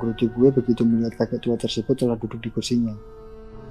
[0.02, 2.96] Gerutu gue begitu melihat kakek tua tersebut telah duduk di kursinya.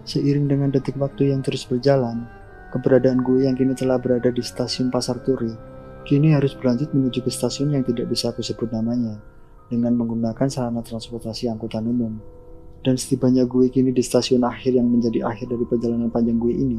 [0.07, 2.27] Seiring dengan detik waktu yang terus berjalan,
[2.71, 7.31] keberadaan gue yang kini telah berada di stasiun Pasar Turi Kini harus berlanjut menuju ke
[7.31, 9.23] stasiun yang tidak bisa aku sebut namanya,
[9.71, 12.19] dengan menggunakan sarana transportasi angkutan umum.
[12.83, 16.79] Dan setibanya gue kini di stasiun akhir yang menjadi akhir dari perjalanan panjang gue ini,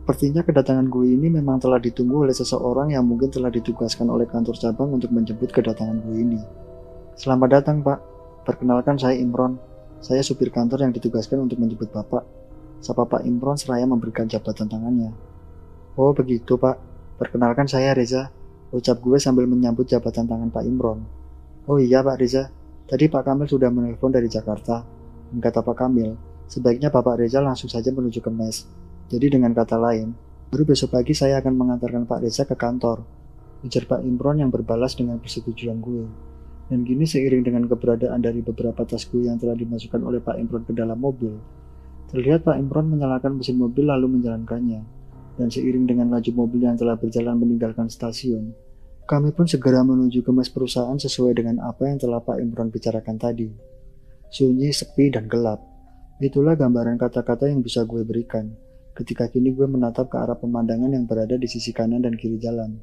[0.00, 4.56] sepertinya kedatangan gue ini memang telah ditunggu oleh seseorang yang mungkin telah ditugaskan oleh kantor
[4.56, 6.40] cabang untuk menjemput kedatangan gue ini.
[7.20, 8.00] Selamat datang, Pak.
[8.48, 9.60] Perkenalkan saya Imron.
[10.00, 12.24] Saya supir kantor yang ditugaskan untuk menjemput Bapak.
[12.80, 15.12] Sapa Pak Imron seraya memberikan jabatan tangannya.
[16.00, 16.80] Oh, begitu, Pak.
[17.20, 18.32] Perkenalkan saya Reza.
[18.72, 21.04] Ucap gue sambil menyambut jabatan tangan Pak Imron.
[21.68, 22.50] Oh iya Pak Reza,
[22.90, 25.01] tadi Pak Kamil sudah menelpon dari Jakarta.
[25.40, 26.12] Kata Pak Kamil,
[26.50, 28.68] sebaiknya Bapak Reza langsung saja menuju ke mes.
[29.08, 30.12] Jadi dengan kata lain,
[30.52, 33.06] baru besok pagi saya akan mengantarkan Pak Reza ke kantor.
[33.62, 36.04] Ujar Pak Imron yang berbalas dengan persetujuan gue.
[36.68, 40.64] Dan gini seiring dengan keberadaan dari beberapa tas gue yang telah dimasukkan oleh Pak Imron
[40.64, 41.36] ke dalam mobil,
[42.10, 45.02] terlihat Pak Imron menyalakan mesin mobil lalu menjalankannya
[45.36, 48.52] dan seiring dengan laju mobil yang telah berjalan meninggalkan stasiun,
[49.08, 53.16] kami pun segera menuju ke mes perusahaan sesuai dengan apa yang telah Pak Imron bicarakan
[53.16, 53.71] tadi.
[54.32, 55.60] Sunyi, sepi, dan gelap.
[56.18, 58.48] Itulah gambaran kata-kata yang bisa gue berikan
[58.92, 62.76] ketika kini gue menatap ke arah pemandangan yang berada di sisi kanan dan kiri jalan.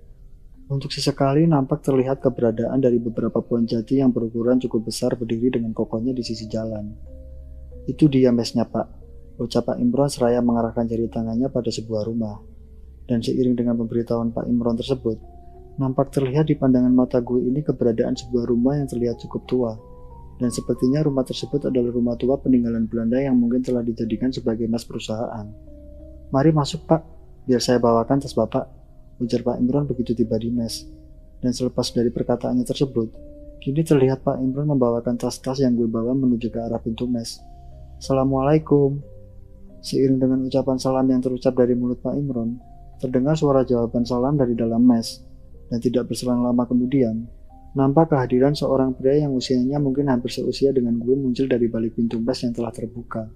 [0.70, 5.74] Untuk sesekali nampak terlihat keberadaan dari beberapa pohon jati yang berukuran cukup besar berdiri dengan
[5.74, 6.94] kokohnya di sisi jalan.
[7.90, 8.86] Itu dia mesnya pak,
[9.40, 12.38] Ucap Pak Imron seraya mengarahkan jari tangannya pada sebuah rumah.
[13.10, 15.18] Dan seiring dengan pemberitahuan Pak Imron tersebut,
[15.82, 19.74] nampak terlihat di pandangan mata gue ini keberadaan sebuah rumah yang terlihat cukup tua.
[20.40, 24.88] Dan sepertinya rumah tersebut adalah rumah tua peninggalan Belanda yang mungkin telah dijadikan sebagai mas
[24.88, 25.46] perusahaan.
[26.32, 27.04] Mari masuk pak,
[27.44, 28.64] biar saya bawakan tas bapak,
[29.20, 30.88] ujar Pak Imron begitu tiba di mes.
[31.44, 33.08] Dan selepas dari perkataannya tersebut,
[33.60, 37.40] kini terlihat Pak Imron membawakan tas-tas yang gue bawa menuju ke arah pintu mes.
[38.00, 39.00] Assalamualaikum,
[39.80, 42.60] Seiring dengan ucapan salam yang terucap dari mulut Pak Imron,
[43.00, 45.24] terdengar suara jawaban salam dari dalam mes,
[45.72, 47.24] dan tidak berselang lama kemudian,
[47.78, 52.18] nampak kehadiran seorang pria yang usianya mungkin hampir seusia dengan gue muncul dari balik pintu
[52.18, 53.30] mes yang telah terbuka.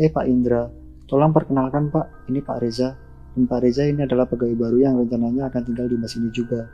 [0.00, 0.72] Eh Pak Indra,
[1.04, 2.96] tolong perkenalkan Pak, ini Pak Reza,
[3.36, 6.64] dan Pak Reza ini adalah pegawai baru yang rencananya akan tinggal di mes ini juga.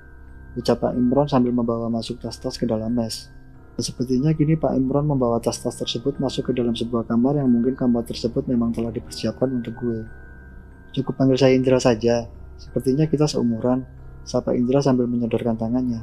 [0.55, 3.31] Ucap Pak Imron sambil membawa masuk tas-tas ke dalam mes.
[3.79, 8.03] Sepertinya kini Pak Imron membawa tas-tas tersebut masuk ke dalam sebuah kamar yang mungkin kamar
[8.07, 10.03] tersebut memang telah dipersiapkan untuk gue.
[10.95, 12.27] Cukup panggil saya Indra saja,
[12.59, 13.87] sepertinya kita seumuran,
[14.27, 16.03] sapa Indra sambil menyodorkan tangannya.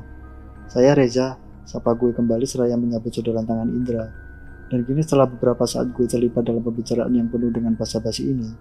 [0.76, 4.12] Saya Reza, sapa gue kembali seraya menyabut sodoran tangan Indra.
[4.68, 8.52] Dan kini setelah beberapa saat gue terlibat dalam pembicaraan yang penuh dengan basa-basi ini,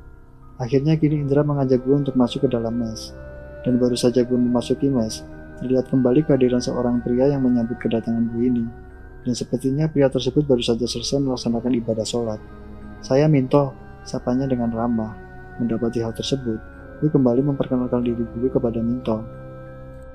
[0.63, 3.11] akhirnya kini Indra mengajak gue untuk masuk ke dalam mes.
[3.67, 5.27] Dan baru saja gue memasuki mes,
[5.59, 8.65] terlihat kembali kehadiran seorang pria yang menyambut kedatangan gue ini
[9.25, 12.41] dan sepertinya pria tersebut baru saja selesai melaksanakan ibadah sholat.
[13.01, 13.73] Saya Minto,
[14.05, 15.17] sapanya dengan ramah.
[15.59, 16.61] Mendapati hal tersebut,
[17.01, 19.44] gue kembali memperkenalkan diri gue kepada Minto.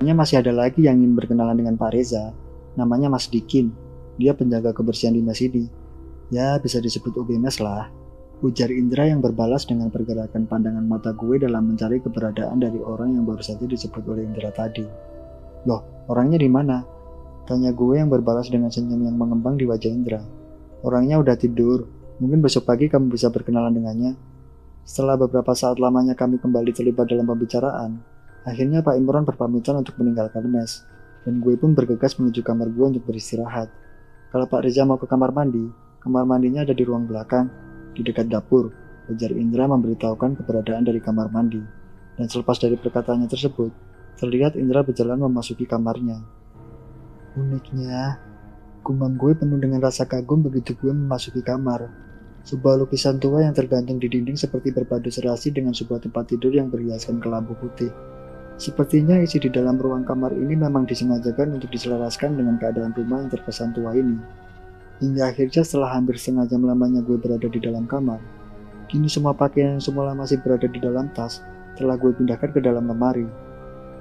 [0.00, 2.32] Hanya masih ada lagi yang ingin berkenalan dengan Pak Reza.
[2.80, 3.68] Namanya Mas Dikin.
[4.16, 5.68] Dia penjaga kebersihan di mes ini.
[6.32, 7.92] Ya, bisa disebut UBMS lah.
[8.40, 13.28] Ujar Indra yang berbalas dengan pergerakan pandangan mata gue dalam mencari keberadaan dari orang yang
[13.28, 14.88] baru saja disebut oleh Indra tadi.
[15.68, 16.80] Loh, orangnya di mana?
[17.44, 20.24] Tanya gue yang berbalas dengan senyum yang mengembang di wajah Indra.
[20.80, 21.84] Orangnya udah tidur,
[22.24, 24.16] mungkin besok pagi kamu bisa berkenalan dengannya.
[24.80, 28.00] Setelah beberapa saat lamanya kami kembali terlibat dalam pembicaraan,
[28.44, 30.84] akhirnya Pak Imron berpamitan untuk meninggalkan mes,
[31.24, 33.68] dan gue pun bergegas menuju kamar gue untuk beristirahat.
[34.30, 35.68] Kalau Pak Reza mau ke kamar mandi,
[36.00, 37.50] kamar mandinya ada di ruang belakang,
[37.92, 38.70] di dekat dapur,
[39.10, 41.60] ujar Indra memberitahukan keberadaan dari kamar mandi.
[42.16, 43.72] Dan selepas dari perkataannya tersebut,
[44.20, 46.20] terlihat Indra berjalan memasuki kamarnya.
[47.36, 48.20] Uniknya,
[48.84, 51.88] gumam gue penuh dengan rasa kagum begitu gue memasuki kamar.
[52.40, 56.72] Sebuah lukisan tua yang tergantung di dinding seperti berpadu serasi dengan sebuah tempat tidur yang
[56.72, 57.92] berhiaskan kelambu putih.
[58.60, 63.32] Sepertinya isi di dalam ruang kamar ini memang disengajakan untuk diselaraskan dengan keadaan rumah yang
[63.32, 64.20] terkesan tua ini.
[65.00, 68.20] Hingga akhirnya setelah hampir setengah jam lamanya gue berada di dalam kamar,
[68.92, 71.40] kini semua pakaian yang semula masih berada di dalam tas
[71.80, 73.24] telah gue pindahkan ke dalam lemari.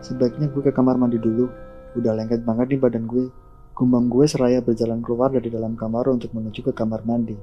[0.03, 1.47] Sebaiknya gue ke kamar mandi dulu,
[1.95, 3.31] udah lengket banget nih badan gue.
[3.79, 7.39] Gumam gue seraya berjalan keluar dari dalam kamar untuk menuju ke kamar mandi.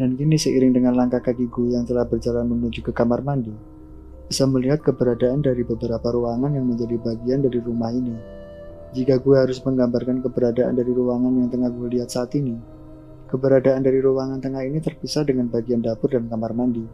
[0.00, 3.52] Dan kini seiring dengan langkah kaki gue yang telah berjalan menuju ke kamar mandi,
[4.30, 8.14] bisa melihat keberadaan dari beberapa ruangan yang menjadi bagian dari rumah ini.
[8.94, 12.54] Jika gue harus menggambarkan keberadaan dari ruangan yang tengah gue lihat saat ini,
[13.26, 16.86] keberadaan dari ruangan tengah ini terpisah dengan bagian dapur dan kamar mandi.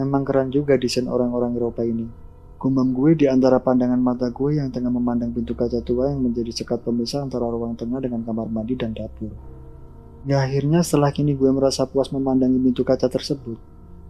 [0.00, 2.08] Memang keren juga desain orang-orang Eropa ini.
[2.56, 6.56] Gumam gue di antara pandangan mata gue yang tengah memandang pintu kaca tua yang menjadi
[6.56, 9.28] sekat pemisah antara ruang tengah dengan kamar mandi dan dapur.
[10.24, 13.60] Ya akhirnya setelah kini gue merasa puas memandangi pintu kaca tersebut,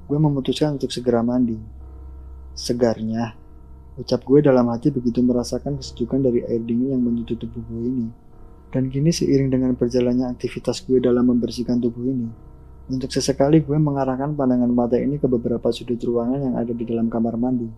[0.07, 1.82] gue memutuskan untuk segera mandi.
[2.53, 3.35] Segarnya,
[3.93, 8.09] Ucap gue dalam hati begitu merasakan kesejukan dari air dingin yang menyentuh tubuh gue ini.
[8.73, 12.25] Dan kini seiring dengan berjalannya aktivitas gue dalam membersihkan tubuh ini,
[12.89, 17.13] untuk sesekali gue mengarahkan pandangan mata ini ke beberapa sudut ruangan yang ada di dalam
[17.13, 17.69] kamar mandi.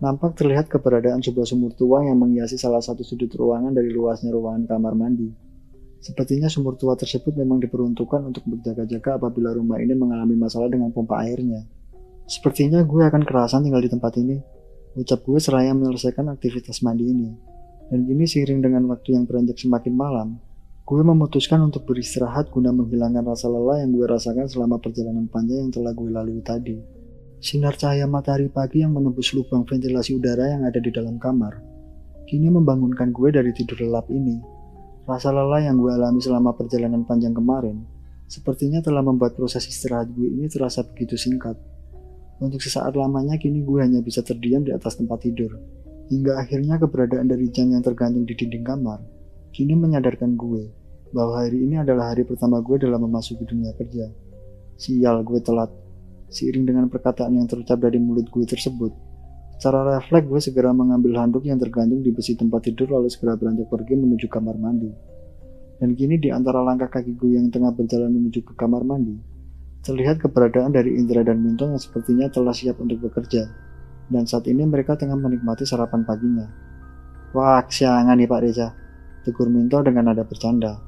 [0.00, 4.64] Nampak terlihat keberadaan sebuah sumur tua yang menghiasi salah satu sudut ruangan dari luasnya ruangan
[4.64, 5.28] kamar mandi.
[6.00, 11.20] Sepertinya sumur tua tersebut memang diperuntukkan untuk berjaga-jaga apabila rumah ini mengalami masalah dengan pompa
[11.20, 11.60] airnya.
[12.26, 14.36] Sepertinya gue akan kerasan tinggal di tempat ini,
[14.96, 17.28] Ucap gue seraya menyelesaikan aktivitas mandi ini.
[17.92, 20.40] Dan kini seiring dengan waktu yang beranjak semakin malam,
[20.88, 25.70] gue memutuskan untuk beristirahat guna menghilangkan rasa lelah yang gue rasakan selama perjalanan panjang yang
[25.70, 26.80] telah gue lalui tadi.
[27.44, 31.60] Sinar cahaya matahari pagi yang menembus lubang ventilasi udara yang ada di dalam kamar,
[32.24, 34.40] kini membangunkan gue dari tidur lelap ini.
[35.04, 37.84] Rasa lelah yang gue alami selama perjalanan panjang kemarin,
[38.32, 41.75] sepertinya telah membuat proses istirahat gue ini terasa begitu singkat.
[42.36, 45.56] Untuk sesaat lamanya kini gue hanya bisa terdiam di atas tempat tidur.
[46.12, 49.00] Hingga akhirnya keberadaan dari jam yang tergantung di dinding kamar
[49.56, 50.68] kini menyadarkan gue
[51.16, 54.04] bahwa hari ini adalah hari pertama gue dalam memasuki dunia kerja.
[54.76, 55.72] Sial gue telat.
[56.28, 58.90] Seiring dengan perkataan yang terucap dari mulut gue tersebut,
[59.56, 63.70] secara refleks gue segera mengambil handuk yang tergantung di besi tempat tidur lalu segera beranjak
[63.70, 64.90] pergi menuju kamar mandi.
[65.78, 69.14] Dan kini di antara langkah kaki gue yang tengah berjalan menuju ke kamar mandi,
[69.86, 73.46] Terlihat keberadaan dari Indra dan Minto yang sepertinya telah siap untuk bekerja,
[74.10, 76.50] dan saat ini mereka tengah menikmati sarapan paginya.
[77.30, 78.74] Wah, kesiangan nih Pak Reza,
[79.22, 80.82] tegur Minto dengan nada bercanda.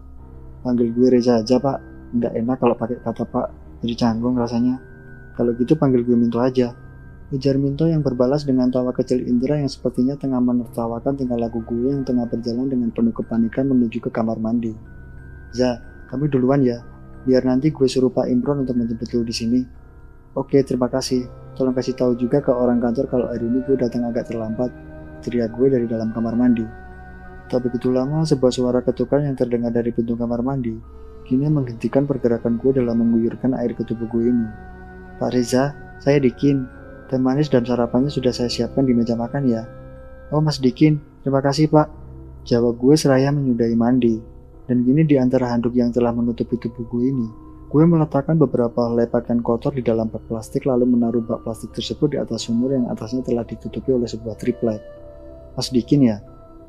[0.67, 1.79] Panggil gue Reza aja Pak,
[2.11, 3.47] nggak enak kalau pakai kata Pak,
[3.87, 4.83] jadi canggung rasanya.
[5.39, 6.75] Kalau gitu panggil gue Minto aja.
[7.31, 11.95] Ujar Minto yang berbalas dengan tawa kecil Indra yang sepertinya tengah menertawakan tingkah laku gue
[11.95, 14.75] yang tengah berjalan dengan penuh kepanikan menuju ke kamar mandi.
[15.55, 15.79] Za,
[16.11, 16.83] kami duluan ya,
[17.29, 19.61] Biar nanti gue suruh Pak Imron untuk menjemput lu di sini.
[20.33, 21.29] Oke, terima kasih.
[21.53, 24.73] Tolong kasih tahu juga ke orang kantor kalau hari ini gue datang agak terlambat.
[25.21, 26.65] Teriak gue dari dalam kamar mandi.
[27.53, 32.57] Tak begitu lama, sebuah suara ketukan yang terdengar dari pintu kamar mandi kini menghentikan pergerakan
[32.57, 34.49] gue dalam mengguyurkan air ke tubuh gue ini.
[35.21, 36.65] Pak Reza, saya Dikin.
[37.09, 39.69] Teh manis dan sarapannya sudah saya siapkan di meja makan ya.
[40.33, 41.89] Oh Mas Dikin, terima kasih Pak.
[42.49, 44.17] Jawab gue seraya menyudahi mandi.
[44.69, 47.25] Dan gini di antara handuk yang telah menutupi tubuh gue ini,
[47.73, 52.13] gue meletakkan beberapa helai pakaian kotor di dalam bak plastik lalu menaruh bak plastik tersebut
[52.13, 54.85] di atas sumur yang atasnya telah ditutupi oleh sebuah triplek.
[55.57, 56.21] Mas Dikin ya?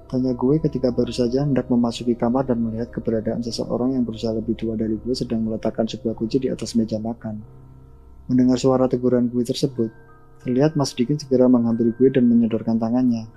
[0.08, 4.58] Tanya gue ketika baru saja hendak memasuki kamar dan melihat keberadaan seseorang yang berusaha lebih
[4.58, 7.44] tua dari gue sedang meletakkan sebuah kunci di atas meja makan.
[8.32, 9.92] Mendengar suara teguran gue tersebut,
[10.48, 13.28] terlihat Mas Dikin segera menghampiri gue dan menyodorkan tangannya.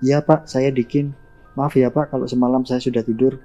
[0.00, 1.12] Iya pak, saya Dikin.
[1.58, 3.36] Maaf ya pak kalau semalam saya sudah tidur.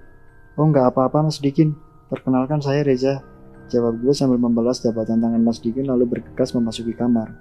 [0.60, 1.72] Oh nggak apa-apa Mas Dikin,
[2.12, 3.24] perkenalkan saya Reza.
[3.72, 7.32] Jawab gue sambil membalas jabatan tangan Mas Dikin lalu bergegas memasuki kamar.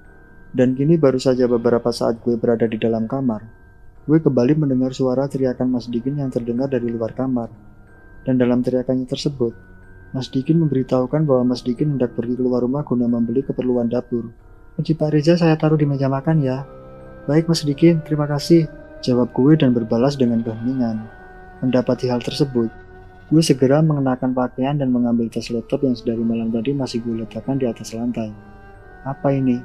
[0.54, 3.42] Dan kini baru saja beberapa saat gue berada di dalam kamar,
[4.06, 7.50] gue kembali mendengar suara teriakan Mas Dikin yang terdengar dari luar kamar.
[8.22, 9.50] Dan dalam teriakannya tersebut,
[10.14, 14.30] Mas Dikin memberitahukan bahwa Mas Dikin hendak pergi keluar rumah guna membeli keperluan dapur.
[14.78, 16.62] Kunci Pak Reza saya taruh di meja makan ya.
[17.26, 18.70] Baik Mas Dikin, terima kasih.
[19.02, 21.02] Jawab gue dan berbalas dengan keheningan.
[21.66, 22.70] Mendapati hal tersebut,
[23.28, 27.60] gue segera mengenakan pakaian dan mengambil tas laptop yang sedari malam tadi masih gue letakkan
[27.60, 28.32] di atas lantai.
[29.04, 29.60] Apa ini?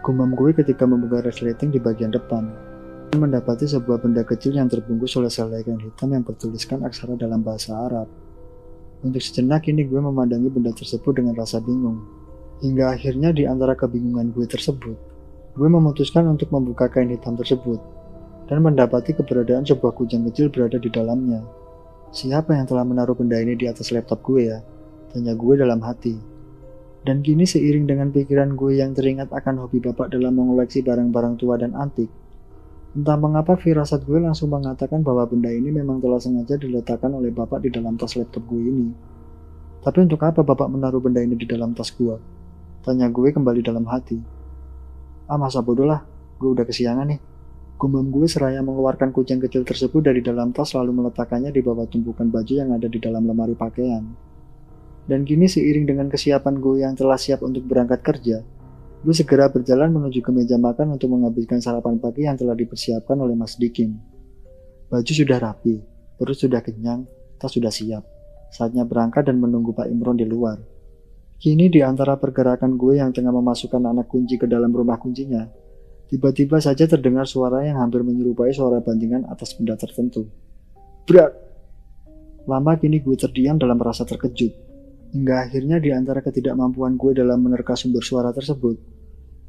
[0.00, 2.72] Gumam gue ketika membuka resleting di bagian depan
[3.12, 7.76] mendapati sebuah benda kecil yang terbungkus oleh selai kain hitam yang bertuliskan aksara dalam bahasa
[7.76, 8.08] Arab.
[9.04, 12.00] Untuk sejenak ini gue memandangi benda tersebut dengan rasa bingung.
[12.64, 14.96] Hingga akhirnya di antara kebingungan gue tersebut,
[15.58, 17.82] gue memutuskan untuk membuka kain hitam tersebut
[18.46, 21.42] dan mendapati keberadaan sebuah kujang kecil berada di dalamnya.
[22.12, 24.60] Siapa yang telah menaruh benda ini di atas laptop gue ya?
[25.16, 26.12] Tanya gue dalam hati.
[27.02, 31.56] Dan kini seiring dengan pikiran gue yang teringat akan hobi bapak dalam mengoleksi barang-barang tua
[31.56, 32.12] dan antik,
[32.92, 37.64] Entah mengapa firasat gue langsung mengatakan bahwa benda ini memang telah sengaja diletakkan oleh bapak
[37.64, 38.92] di dalam tas laptop gue ini.
[39.80, 42.12] Tapi untuk apa bapak menaruh benda ini di dalam tas gue?
[42.84, 44.20] Tanya gue kembali dalam hati.
[45.24, 46.04] Ah masa bodoh lah,
[46.36, 47.20] gue udah kesiangan nih.
[47.82, 52.30] Gumam gue seraya mengeluarkan kucing kecil tersebut dari dalam tas lalu meletakkannya di bawah tumpukan
[52.30, 54.06] baju yang ada di dalam lemari pakaian.
[55.02, 58.46] Dan kini seiring dengan kesiapan gue yang telah siap untuk berangkat kerja,
[59.02, 63.34] Gue segera berjalan menuju ke meja makan untuk menghabiskan sarapan pagi yang telah dipersiapkan oleh
[63.34, 63.98] Mas Dikin.
[64.86, 65.82] Baju sudah rapi,
[66.14, 67.02] perut sudah kenyang,
[67.34, 68.06] tas sudah siap.
[68.54, 70.62] Saatnya berangkat dan menunggu Pak Imron di luar.
[71.34, 75.50] Kini di antara pergerakan gue yang tengah memasukkan anak kunci ke dalam rumah kuncinya,
[76.12, 80.28] tiba-tiba saja terdengar suara yang hampir menyerupai suara bandingan atas benda tertentu.
[81.08, 81.32] Berat!
[82.44, 84.52] Lama kini gue terdiam dalam rasa terkejut.
[85.16, 88.76] Hingga akhirnya di antara ketidakmampuan gue dalam menerka sumber suara tersebut,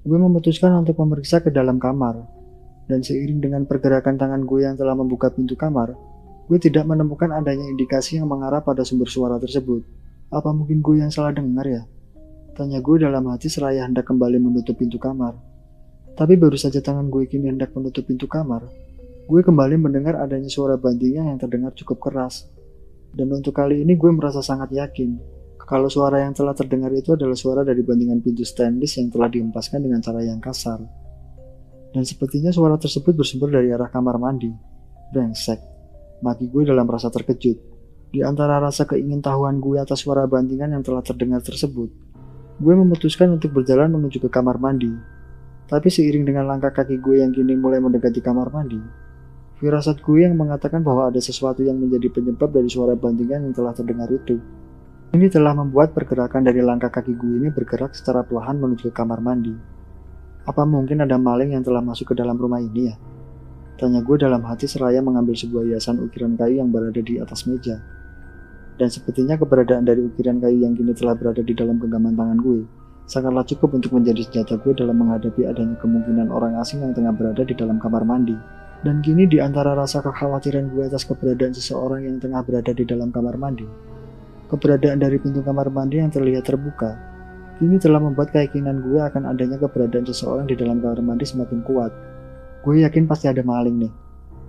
[0.08, 2.23] gue memutuskan untuk memeriksa ke dalam kamar.
[2.88, 5.95] Dan seiring dengan pergerakan tangan gue yang telah membuka pintu kamar,
[6.47, 9.84] gue tidak menemukan adanya indikasi yang mengarah pada sumber suara tersebut.
[10.32, 11.84] Apa mungkin gue yang salah dengar ya?
[12.56, 15.53] Tanya gue dalam hati seraya hendak kembali menutup pintu kamar.
[16.13, 18.69] Tapi baru saja tangan gue kini hendak menutup pintu kamar,
[19.26, 22.45] gue kembali mendengar adanya suara bantingnya yang terdengar cukup keras.
[23.13, 27.39] Dan untuk kali ini gue merasa sangat yakin kalau suara yang telah terdengar itu adalah
[27.39, 30.84] suara dari bandingan pintu stainless yang telah dihempaskan dengan cara yang kasar.
[31.93, 34.52] Dan sepertinya suara tersebut bersumber dari arah kamar mandi.
[35.15, 35.62] Brengsek.
[36.19, 37.58] Maki gue dalam rasa terkejut.
[38.12, 41.89] Di antara rasa keingintahuan gue atas suara bandingan yang telah terdengar tersebut,
[42.60, 44.91] gue memutuskan untuk berjalan menuju ke kamar mandi.
[45.63, 48.84] Tapi seiring dengan langkah kaki gue yang kini mulai mendekati kamar mandi,
[49.63, 53.71] firasat gue yang mengatakan bahwa ada sesuatu yang menjadi penyebab dari suara bandingan yang telah
[53.71, 54.43] terdengar itu.
[55.15, 59.23] Ini telah membuat pergerakan dari langkah kaki gue ini bergerak secara perlahan menuju ke kamar
[59.23, 59.56] mandi.
[60.43, 62.96] Apa mungkin ada maling yang telah masuk ke dalam rumah ini ya?
[63.79, 67.79] Tanya gue dalam hati seraya mengambil sebuah hiasan ukiran kayu yang berada di atas meja.
[68.75, 72.83] Dan sepertinya keberadaan dari ukiran kayu yang kini telah berada di dalam genggaman tangan gue
[73.06, 77.43] sangatlah cukup untuk menjadi senjata gue dalam menghadapi adanya kemungkinan orang asing yang tengah berada
[77.43, 78.35] di dalam kamar mandi.
[78.83, 83.15] Dan kini di antara rasa kekhawatiran gue atas keberadaan seseorang yang tengah berada di dalam
[83.15, 83.63] kamar mandi,
[84.54, 86.93] Keberadaan dari pintu kamar mandi yang terlihat terbuka,
[87.58, 91.89] kini telah membuat keyakinan gue akan adanya keberadaan seseorang di dalam kamar mandi semakin kuat.
[92.62, 93.93] Gue yakin pasti ada maling nih.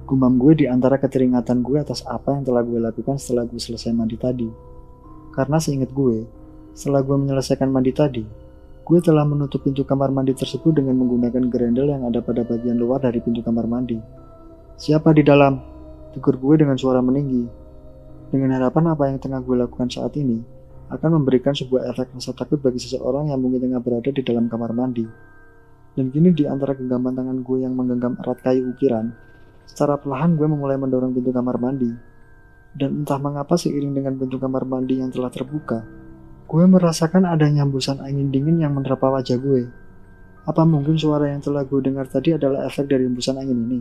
[0.05, 3.97] Gumam gue di antara keteringatan gue atas apa yang telah gue lakukan setelah gue selesai
[3.97, 4.51] mandi tadi.
[5.33, 6.29] Karena seingat gue,
[6.77, 8.25] setelah gue menyelesaikan mandi tadi,
[8.85, 13.01] gue telah menutup pintu kamar mandi tersebut dengan menggunakan gerendel yang ada pada bagian luar
[13.01, 13.97] dari pintu kamar mandi.
[14.77, 15.57] Siapa di dalam?
[16.13, 17.49] Tegur gue dengan suara meninggi.
[18.29, 20.37] Dengan harapan apa yang tengah gue lakukan saat ini
[20.93, 24.77] akan memberikan sebuah efek rasa takut bagi seseorang yang mungkin tengah berada di dalam kamar
[24.77, 25.09] mandi.
[25.97, 29.17] Dan kini di antara genggaman tangan gue yang menggenggam erat kayu ukiran,
[29.65, 31.89] secara perlahan gue memulai mendorong pintu kamar mandi.
[32.77, 35.81] Dan entah mengapa seiring dengan pintu kamar mandi yang telah terbuka,
[36.45, 39.65] gue merasakan ada nyambusan angin dingin yang menerpa wajah gue.
[40.45, 43.81] Apa mungkin suara yang telah gue dengar tadi adalah efek dari hembusan angin ini?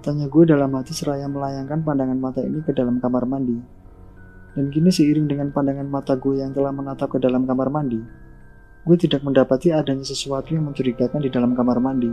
[0.00, 3.60] Tanya gue dalam hati seraya melayangkan pandangan mata ini ke dalam kamar mandi.
[4.56, 8.00] Dan kini seiring dengan pandangan mata gue yang telah menatap ke dalam kamar mandi,
[8.88, 12.08] gue tidak mendapati adanya sesuatu yang mencurigakan di dalam kamar mandi.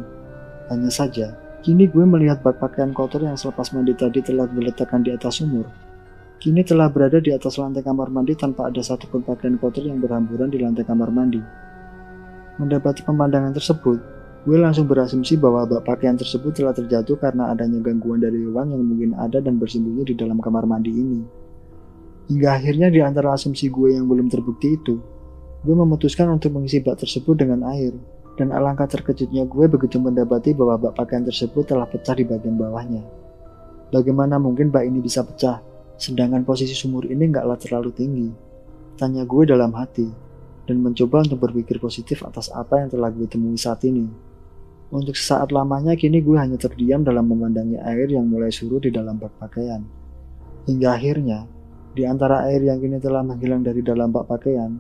[0.68, 5.16] Hanya saja, kini gue melihat bak pakaian kotor yang selepas mandi tadi telah diletakkan di
[5.16, 5.64] atas sumur.
[6.44, 10.04] Kini telah berada di atas lantai kamar mandi tanpa ada satu pun pakaian kotor yang
[10.04, 11.40] berhamburan di lantai kamar mandi.
[12.60, 14.14] Mendapati pemandangan tersebut,
[14.44, 18.84] Gue langsung berasumsi bahwa bak pakaian tersebut telah terjatuh karena adanya gangguan dari hewan yang
[18.84, 21.24] mungkin ada dan bersembunyi di dalam kamar mandi ini.
[22.28, 25.00] Hingga akhirnya di antara asumsi gue yang belum terbukti itu,
[25.64, 27.96] gue memutuskan untuk mengisi bak tersebut dengan air.
[28.36, 33.00] Dan alangkah terkejutnya gue begitu mendapati bahwa bak pakaian tersebut telah pecah di bagian bawahnya.
[33.96, 35.64] Bagaimana mungkin bak ini bisa pecah,
[35.98, 38.30] sedangkan posisi sumur ini nggaklah terlalu tinggi?
[38.98, 40.06] Tanya gue dalam hati,
[40.70, 44.08] dan mencoba untuk berpikir positif atas apa yang telah gue temui saat ini.
[44.94, 49.18] Untuk sesaat lamanya kini gue hanya terdiam dalam memandangi air yang mulai surut di dalam
[49.18, 49.82] bak pakaian.
[50.70, 51.50] Hingga akhirnya,
[51.98, 54.78] di antara air yang kini telah menghilang dari dalam bak pakaian,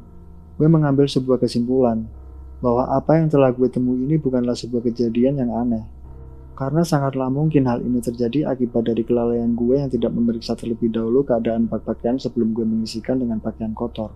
[0.53, 2.05] gue mengambil sebuah kesimpulan
[2.63, 5.83] bahwa apa yang telah gue temui ini bukanlah sebuah kejadian yang aneh.
[6.53, 11.25] Karena sangatlah mungkin hal ini terjadi akibat dari kelalaian gue yang tidak memeriksa terlebih dahulu
[11.25, 14.13] keadaan bak pakaian sebelum gue mengisikan dengan pakaian kotor.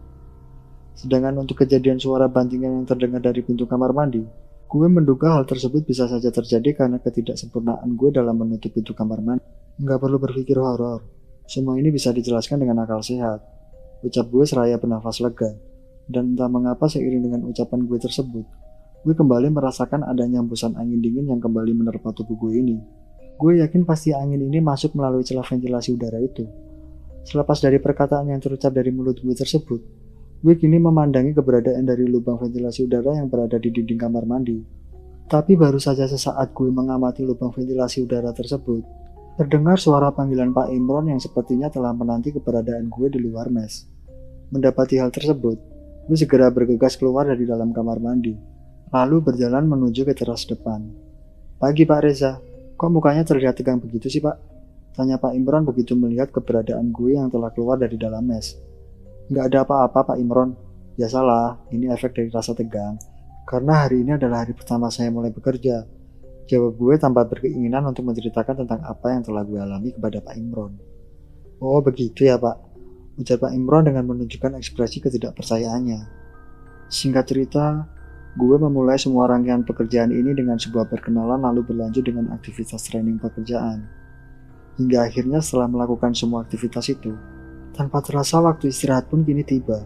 [0.93, 4.21] Sedangkan untuk kejadian suara bantingan yang terdengar dari pintu kamar mandi,
[4.69, 9.45] gue menduga hal tersebut bisa saja terjadi karena ketidaksempurnaan gue dalam menutup pintu kamar mandi.
[9.81, 11.05] Nggak perlu berpikir horor,
[11.47, 13.39] semua ini bisa dijelaskan dengan akal sehat.
[14.05, 15.55] Ucap gue seraya bernafas lega.
[16.07, 18.45] Dan entah mengapa seiring dengan ucapan gue tersebut,
[19.05, 22.77] gue kembali merasakan adanya hembusan angin dingin yang kembali menerpa tubuh gue ini.
[23.37, 26.45] Gue yakin pasti angin ini masuk melalui celah ventilasi udara itu.
[27.21, 29.81] Selepas dari perkataan yang terucap dari mulut gue tersebut,
[30.41, 34.57] gue kini memandangi keberadaan dari lubang ventilasi udara yang berada di dinding kamar mandi.
[35.27, 38.81] Tapi baru saja sesaat gue mengamati lubang ventilasi udara tersebut,
[39.37, 43.85] terdengar suara panggilan Pak Imron yang sepertinya telah menanti keberadaan gue di luar mes.
[44.47, 45.59] Mendapati hal tersebut,
[46.07, 48.31] Gue segera bergegas keluar dari dalam kamar mandi,
[48.91, 50.87] lalu berjalan menuju ke teras depan.
[51.57, 52.39] Pagi Pak Reza,
[52.77, 54.37] kok mukanya terlihat tegang begitu sih Pak?
[54.95, 58.57] Tanya Pak Imron begitu melihat keberadaan gue yang telah keluar dari dalam mes.
[59.29, 60.55] Nggak ada apa-apa Pak Imron,
[60.97, 62.97] biasalah, ini efek dari rasa tegang.
[63.45, 65.85] Karena hari ini adalah hari pertama saya mulai bekerja.
[66.47, 70.73] Jawab gue tanpa berkeinginan untuk menceritakan tentang apa yang telah gue alami kepada Pak Imron.
[71.59, 72.55] Oh begitu ya Pak,
[73.19, 76.01] ujar Pak Imron dengan menunjukkan ekspresi ketidakpercayaannya.
[76.87, 77.83] Singkat cerita,
[78.37, 83.81] gue memulai semua rangkaian pekerjaan ini dengan sebuah perkenalan lalu berlanjut dengan aktivitas training pekerjaan.
[84.77, 87.17] Hingga akhirnya setelah melakukan semua aktivitas itu,
[87.73, 89.81] tanpa terasa waktu istirahat pun kini tiba.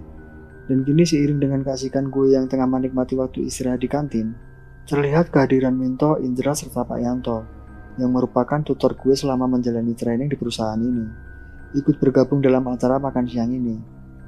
[0.68, 4.36] Dan kini seiring dengan keasikan gue yang tengah menikmati waktu istirahat di kantin,
[4.84, 7.48] terlihat kehadiran Minto, Indra, serta Pak Yanto,
[7.96, 11.32] yang merupakan tutor gue selama menjalani training di perusahaan ini
[11.72, 13.80] ikut bergabung dalam acara makan siang ini.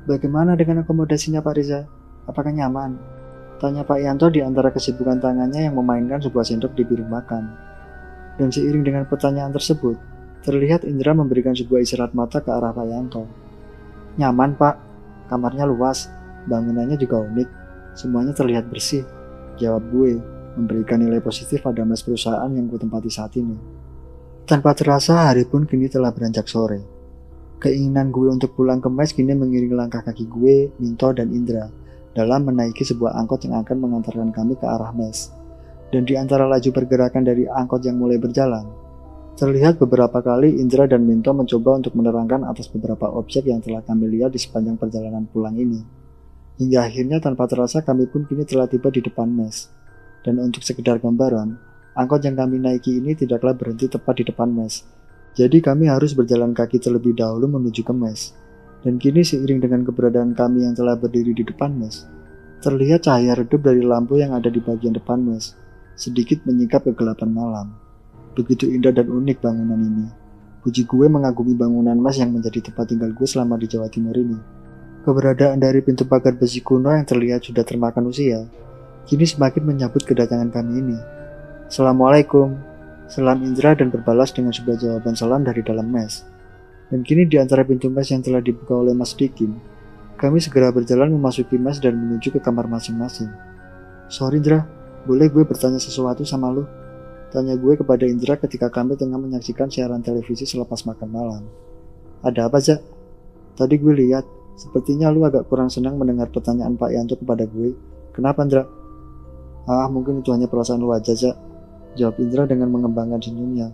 [0.08, 1.84] Bagaimana dengan akomodasinya Pak Riza?
[2.28, 3.23] Apakah nyaman?
[3.64, 7.43] Tanya Pak Yanto di antara kesibukan tangannya yang memainkan sebuah sendok di piring makan.
[8.36, 9.95] Dan seiring dengan pertanyaan tersebut,
[10.43, 13.24] terlihat Indra memberikan sebuah isyarat mata ke arah Pak Yanto.
[14.20, 14.76] Nyaman Pak,
[15.32, 16.11] kamarnya luas,
[16.43, 17.49] bangunannya juga unik,
[17.95, 19.07] semuanya terlihat bersih.
[19.55, 20.20] Jawab gue,
[20.59, 23.55] memberikan nilai positif pada mas perusahaan yang gue tempati saat ini.
[24.43, 26.84] Tanpa terasa hari pun kini telah beranjak sore.
[27.64, 31.83] Keinginan gue untuk pulang ke mes kini mengiringi langkah kaki gue, Minto, dan Indra
[32.14, 35.34] dalam menaiki sebuah angkot yang akan mengantarkan kami ke arah mes.
[35.93, 38.66] Dan di antara laju pergerakan dari angkot yang mulai berjalan,
[39.38, 44.09] terlihat beberapa kali Indra dan Minto mencoba untuk menerangkan atas beberapa objek yang telah kami
[44.09, 45.82] lihat di sepanjang perjalanan pulang ini.
[46.57, 49.70] Hingga akhirnya tanpa terasa kami pun kini telah tiba di depan mes.
[50.22, 51.57] Dan untuk sekedar gambaran,
[51.97, 54.86] angkot yang kami naiki ini tidaklah berhenti tepat di depan mes,
[55.34, 58.38] jadi kami harus berjalan kaki terlebih dahulu menuju ke mes.
[58.84, 62.04] Dan kini seiring dengan keberadaan kami yang telah berdiri di depan mes,
[62.60, 65.56] terlihat cahaya redup dari lampu yang ada di bagian depan mes,
[65.96, 67.68] sedikit menyingkap kegelapan malam.
[68.36, 70.08] Begitu indah dan unik bangunan ini.
[70.64, 74.36] Puji gue mengagumi bangunan mes yang menjadi tempat tinggal gue selama di Jawa Timur ini.
[75.08, 78.44] Keberadaan dari pintu pagar besi kuno yang terlihat sudah termakan usia,
[79.08, 80.98] kini semakin menyambut kedatangan kami ini.
[81.68, 82.56] Assalamualaikum,
[83.12, 86.24] Salam Indra dan berbalas dengan sebuah jawaban salam dari dalam mes.
[86.94, 89.58] Dan kini di antara pintu mes yang telah dibuka oleh Mas Dikin,
[90.14, 93.34] kami segera berjalan memasuki mes dan menuju ke kamar masing-masing.
[94.14, 94.62] Sorry Indra,
[95.10, 96.70] boleh gue bertanya sesuatu sama lu?
[97.34, 101.41] Tanya gue kepada Indra ketika kami tengah menyaksikan siaran televisi selepas makan malam.
[102.22, 102.86] Ada apa, Zak?
[103.58, 104.22] Tadi gue lihat,
[104.54, 107.74] sepertinya lu agak kurang senang mendengar pertanyaan Pak Yanto kepada gue.
[108.14, 108.70] Kenapa, Indra?
[109.66, 111.34] Ah, mungkin itu hanya perasaan lu aja, Zak.
[111.98, 113.74] Jawab Indra dengan mengembangkan senyumnya.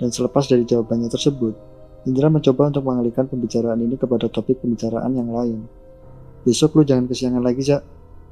[0.00, 1.73] Dan selepas dari jawabannya tersebut,
[2.04, 5.64] Indra mencoba untuk mengalihkan pembicaraan ini kepada topik pembicaraan yang lain.
[6.44, 7.80] Besok lu jangan kesiangan lagi, Zak.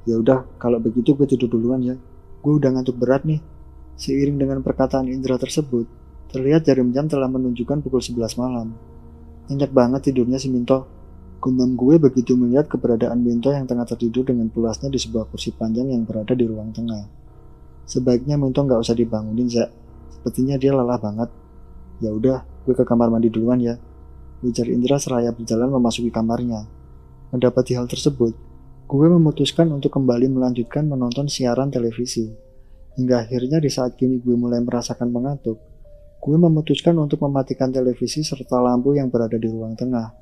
[0.04, 1.96] Ya udah, kalau begitu gue tidur duluan ya.
[2.44, 3.40] Gue udah ngantuk berat nih.
[3.96, 5.88] Seiring dengan perkataan Indra tersebut,
[6.28, 8.76] terlihat jarum jam telah menunjukkan pukul 11 malam.
[9.48, 10.84] Nyenyak banget tidurnya si Minto.
[11.40, 15.90] Gumam gue begitu melihat keberadaan Minto yang tengah tertidur dengan pulasnya di sebuah kursi panjang
[15.90, 17.08] yang berada di ruang tengah.
[17.88, 19.72] Sebaiknya Minto nggak usah dibangunin, Zak.
[20.12, 21.32] Sepertinya dia lelah banget.
[21.98, 23.74] Ya udah, gue ke kamar mandi duluan ya.
[24.42, 26.66] Ujar Indra seraya berjalan memasuki kamarnya.
[27.30, 28.34] Mendapati hal tersebut,
[28.90, 32.28] gue memutuskan untuk kembali melanjutkan menonton siaran televisi.
[32.98, 35.56] Hingga akhirnya di saat kini gue mulai merasakan mengantuk,
[36.20, 40.12] gue memutuskan untuk mematikan televisi serta lampu yang berada di ruang tengah.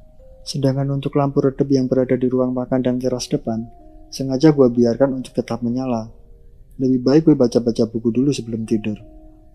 [0.46, 3.66] Sedangkan untuk lampu redup yang berada di ruang makan dan teras depan,
[4.08, 6.08] sengaja gue biarkan untuk tetap menyala.
[6.80, 8.96] Lebih baik gue baca-baca buku dulu sebelum tidur.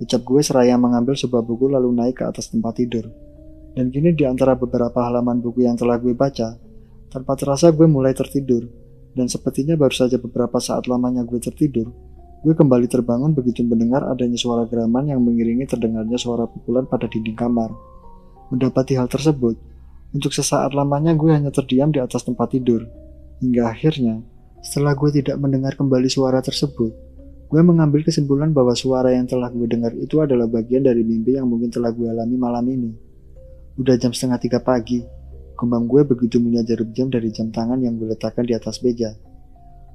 [0.02, 3.08] Ucap gue seraya mengambil sebuah buku lalu naik ke atas tempat tidur.
[3.76, 6.56] Dan kini di antara beberapa halaman buku yang telah gue baca,
[7.12, 8.68] tanpa terasa gue mulai tertidur.
[9.16, 11.88] Dan sepertinya baru saja beberapa saat lamanya gue tertidur,
[12.46, 17.34] Gue kembali terbangun begitu mendengar adanya suara geraman yang mengiringi terdengarnya suara pukulan pada dinding
[17.34, 17.74] kamar.
[18.54, 19.58] Mendapati hal tersebut,
[20.14, 22.86] untuk sesaat lamanya gue hanya terdiam di atas tempat tidur.
[23.42, 24.22] Hingga akhirnya,
[24.62, 26.94] setelah gue tidak mendengar kembali suara tersebut,
[27.56, 31.48] gue mengambil kesimpulan bahwa suara yang telah gue dengar itu adalah bagian dari mimpi yang
[31.48, 32.92] mungkin telah gue alami malam ini.
[33.80, 35.00] Udah jam setengah tiga pagi,
[35.56, 39.16] kembang gue begitu punya jarum jam dari jam tangan yang gue letakkan di atas meja.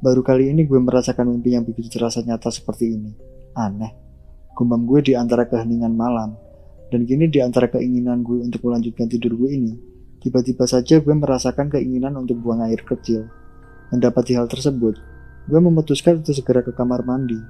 [0.01, 3.13] Baru kali ini gue merasakan mimpi yang begitu terasa nyata seperti ini.
[3.53, 3.93] Aneh.
[4.57, 6.41] Gumam gue di antara keheningan malam.
[6.89, 9.77] Dan kini di antara keinginan gue untuk melanjutkan tidur gue ini,
[10.25, 13.29] tiba-tiba saja gue merasakan keinginan untuk buang air kecil.
[13.93, 14.97] Mendapati hal tersebut,
[15.51, 17.43] gue memutuskan untuk segera ke kamar mandi.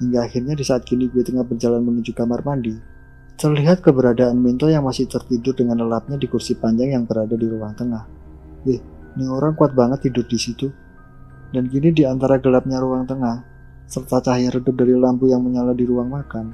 [0.00, 2.74] Hingga akhirnya di saat kini gue tengah berjalan menuju kamar mandi,
[3.36, 7.76] terlihat keberadaan Minto yang masih tertidur dengan lelapnya di kursi panjang yang berada di ruang
[7.76, 8.08] tengah.
[8.64, 8.80] Wih,
[9.14, 10.72] ini orang kuat banget tidur di situ.
[11.52, 13.44] Dan kini di antara gelapnya ruang tengah,
[13.84, 16.48] serta cahaya redup dari lampu yang menyala di ruang makan,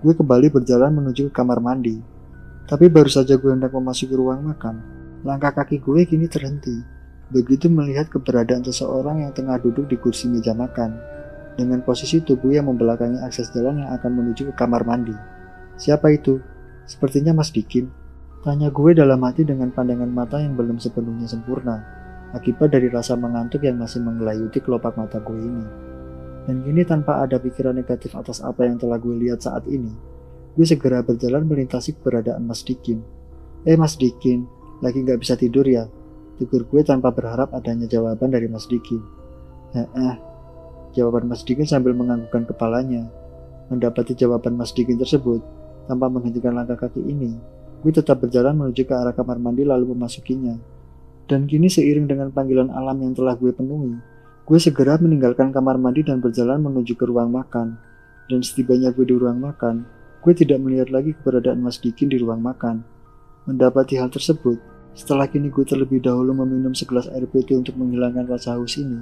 [0.00, 2.00] gue kembali berjalan menuju ke kamar mandi.
[2.64, 4.80] Tapi baru saja gue hendak memasuki ruang makan,
[5.28, 6.99] langkah kaki gue kini terhenti.
[7.30, 10.98] Begitu melihat keberadaan seseorang yang tengah duduk di kursi meja makan,
[11.54, 15.14] dengan posisi tubuh yang membelakangi akses jalan yang akan menuju ke kamar mandi.
[15.78, 16.42] Siapa itu?
[16.90, 17.86] Sepertinya Mas Dikin.
[18.42, 22.00] Tanya gue dalam hati dengan pandangan mata yang belum sepenuhnya sempurna
[22.32, 25.66] akibat dari rasa mengantuk yang masih menggelayuti kelopak mata gue ini.
[26.46, 29.92] Dan kini tanpa ada pikiran negatif atas apa yang telah gue lihat saat ini,
[30.56, 33.04] gue segera berjalan melintasi keberadaan Mas Dikin.
[33.68, 34.48] Eh Mas Dikin,
[34.80, 35.86] lagi gak bisa tidur ya?
[36.40, 39.04] Tegur gue tanpa berharap adanya jawaban dari Mas Dikin.
[39.76, 40.16] Eh,
[40.96, 43.04] jawaban Mas Dikin sambil menganggukkan kepalanya.
[43.68, 45.44] Mendapati jawaban Mas Dikin tersebut,
[45.84, 47.36] tanpa menghentikan langkah kaki ini,
[47.84, 50.56] gue tetap berjalan menuju ke arah kamar mandi lalu memasukinya.
[51.30, 53.94] Dan kini seiring dengan panggilan alam yang telah gue penuhi,
[54.48, 57.78] gue segera meninggalkan kamar mandi dan berjalan menuju ke ruang makan.
[58.30, 59.82] Dan setibanya gue di ruang makan,
[60.22, 62.86] gue tidak melihat lagi keberadaan Mas Dikin di ruang makan.
[63.50, 64.62] Mendapati hal tersebut,
[64.94, 69.00] setelah kini gue terlebih dahulu meminum segelas air putih untuk menghilangkan rasa haus ini,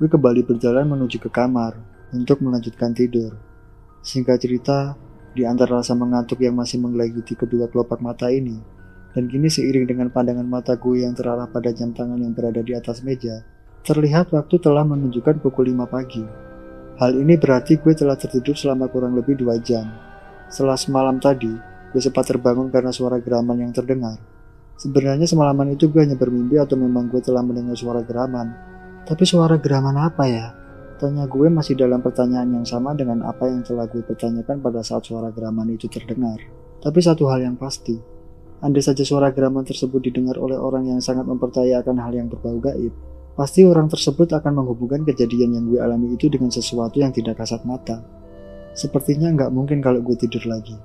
[0.00, 1.78] gue kembali berjalan menuju ke kamar
[2.10, 3.36] untuk melanjutkan tidur.
[4.02, 4.78] Singkat cerita,
[5.30, 8.58] di antara rasa mengantuk yang masih menggelayuti kedua kelopak mata ini,
[9.14, 12.74] dan kini seiring dengan pandangan mata gue yang terarah pada jam tangan yang berada di
[12.74, 13.46] atas meja,
[13.86, 16.24] terlihat waktu telah menunjukkan pukul 5 pagi.
[17.00, 19.88] Hal ini berarti gue telah tertidur selama kurang lebih 2 jam.
[20.50, 21.54] Setelah semalam tadi,
[21.94, 24.18] gue sempat terbangun karena suara geraman yang terdengar.
[24.80, 28.48] Sebenarnya semalaman itu gue hanya bermimpi atau memang gue telah mendengar suara geraman.
[29.04, 30.56] Tapi suara geraman apa ya?
[30.96, 35.04] Tanya gue masih dalam pertanyaan yang sama dengan apa yang telah gue pertanyakan pada saat
[35.04, 36.40] suara geraman itu terdengar.
[36.80, 38.00] Tapi satu hal yang pasti,
[38.60, 42.92] Andai saja suara geraman tersebut didengar oleh orang yang sangat mempercayakan hal yang berbau gaib,
[43.32, 47.64] pasti orang tersebut akan menghubungkan kejadian yang gue alami itu dengan sesuatu yang tidak kasat
[47.64, 48.04] mata.
[48.76, 50.76] Sepertinya nggak mungkin kalau gue tidur lagi.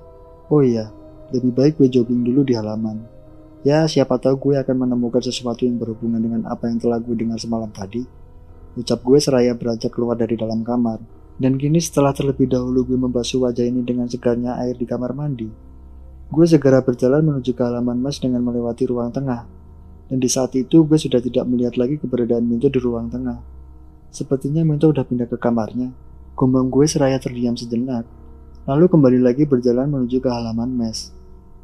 [0.48, 0.88] Oh iya,
[1.36, 3.15] lebih baik gue jogging dulu di halaman.
[3.66, 7.42] Ya, siapa tahu gue akan menemukan sesuatu yang berhubungan dengan apa yang telah gue dengar
[7.42, 8.06] semalam tadi.
[8.78, 11.02] Ucap gue seraya beranjak keluar dari dalam kamar.
[11.42, 15.50] Dan kini setelah terlebih dahulu gue membasuh wajah ini dengan segarnya air di kamar mandi,
[16.26, 19.46] Gue segera berjalan menuju ke halaman mas dengan melewati ruang tengah.
[20.10, 23.42] Dan di saat itu gue sudah tidak melihat lagi keberadaan Minto di ruang tengah.
[24.10, 25.90] Sepertinya Minto udah pindah ke kamarnya.
[26.38, 28.06] Gombang gue seraya terdiam sejenak.
[28.66, 31.14] Lalu kembali lagi berjalan menuju ke halaman mes.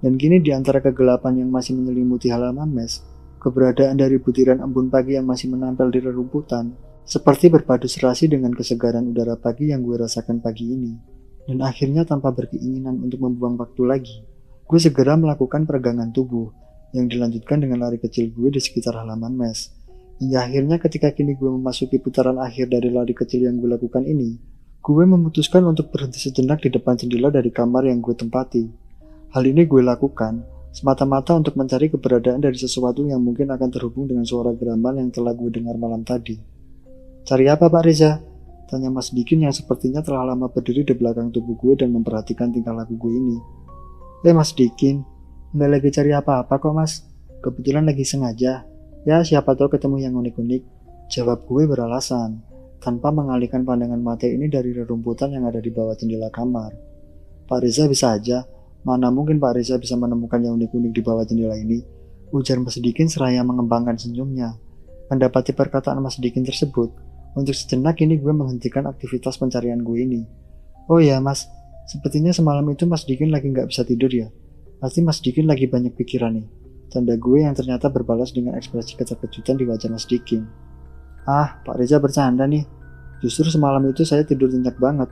[0.02, 3.06] Dan kini di antara kegelapan yang masih menyelimuti halaman mes,
[3.38, 6.74] keberadaan dari butiran embun pagi yang masih menempel di rerumputan,
[7.06, 10.94] seperti berpadu serasi dengan kesegaran udara pagi yang gue rasakan pagi ini.
[11.46, 14.18] Dan akhirnya tanpa berkeinginan untuk membuang waktu lagi,
[14.72, 16.48] Gue segera melakukan peregangan tubuh,
[16.96, 19.68] yang dilanjutkan dengan lari kecil gue di sekitar halaman mes.
[20.24, 24.40] Hingga akhirnya ketika kini gue memasuki putaran akhir dari lari kecil yang gue lakukan ini,
[24.80, 28.64] gue memutuskan untuk berhenti sejenak di depan jendela dari kamar yang gue tempati.
[29.32, 30.44] Hal ini gue lakukan
[30.76, 35.32] semata-mata untuk mencari keberadaan dari sesuatu yang mungkin akan terhubung dengan suara geraman yang telah
[35.32, 36.36] gue dengar malam tadi.
[37.24, 38.20] Cari apa Pak Reza?
[38.68, 42.76] Tanya Mas Dikin yang sepertinya telah lama berdiri di belakang tubuh gue dan memperhatikan tingkah
[42.76, 43.38] laku gue ini.
[44.28, 45.04] Eh Mas Dikin,
[45.56, 47.04] nggak lagi cari apa-apa kok mas.
[47.40, 48.68] Kebetulan lagi sengaja.
[49.08, 50.64] Ya siapa tahu ketemu yang unik-unik.
[51.08, 52.44] Jawab gue beralasan.
[52.82, 56.74] tanpa mengalihkan pandangan mata ini dari rerumputan yang ada di bawah jendela kamar.
[57.46, 58.42] Pak Reza bisa aja,
[58.82, 61.86] mana mungkin Pak Reza bisa menemukan yang unik-unik di bawah jendela ini,
[62.34, 64.58] ujar Mas Dikin seraya mengembangkan senyumnya.
[65.12, 66.90] Mendapati perkataan Mas Dikin tersebut,
[67.32, 70.22] untuk sejenak ini gue menghentikan aktivitas pencarian gue ini.
[70.92, 71.48] Oh ya mas,
[71.88, 74.28] sepertinya semalam itu Mas Dikin lagi nggak bisa tidur ya.
[74.84, 76.48] Pasti Mas Dikin lagi banyak pikiran nih.
[76.92, 80.44] Tanda gue yang ternyata berbalas dengan ekspresi keterkejutan di wajah Mas Dikin.
[81.24, 82.68] Ah, Pak Reza bercanda nih.
[83.24, 85.08] Justru semalam itu saya tidur nyenyak banget.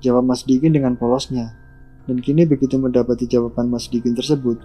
[0.00, 1.59] Jawab Mas Dikin dengan polosnya.
[2.08, 4.60] Dan kini begitu mendapati jawaban Mas Dikin tersebut,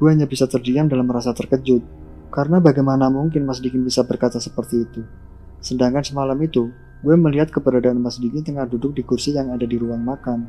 [0.00, 1.84] gue hanya bisa terdiam dalam merasa terkejut.
[2.30, 5.02] Karena bagaimana mungkin Mas Dikin bisa berkata seperti itu.
[5.60, 6.72] Sedangkan semalam itu,
[7.04, 10.48] gue melihat keberadaan Mas Dikin tengah duduk di kursi yang ada di ruang makan.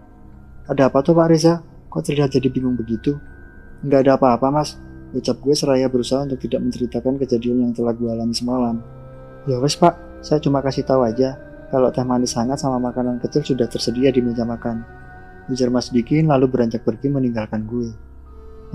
[0.70, 1.60] Ada apa tuh Pak Reza?
[1.92, 3.20] Kok terlihat jadi bingung begitu?
[3.82, 4.78] Enggak ada apa-apa mas,
[5.12, 8.80] ucap gue seraya berusaha untuk tidak menceritakan kejadian yang telah gue alami semalam.
[9.50, 11.36] Ya wes pak, saya cuma kasih tahu aja
[11.74, 14.86] kalau teh manis hangat sama makanan kecil sudah tersedia di meja makan.
[15.50, 17.90] Ujar Mas Dikin lalu beranjak pergi meninggalkan gue.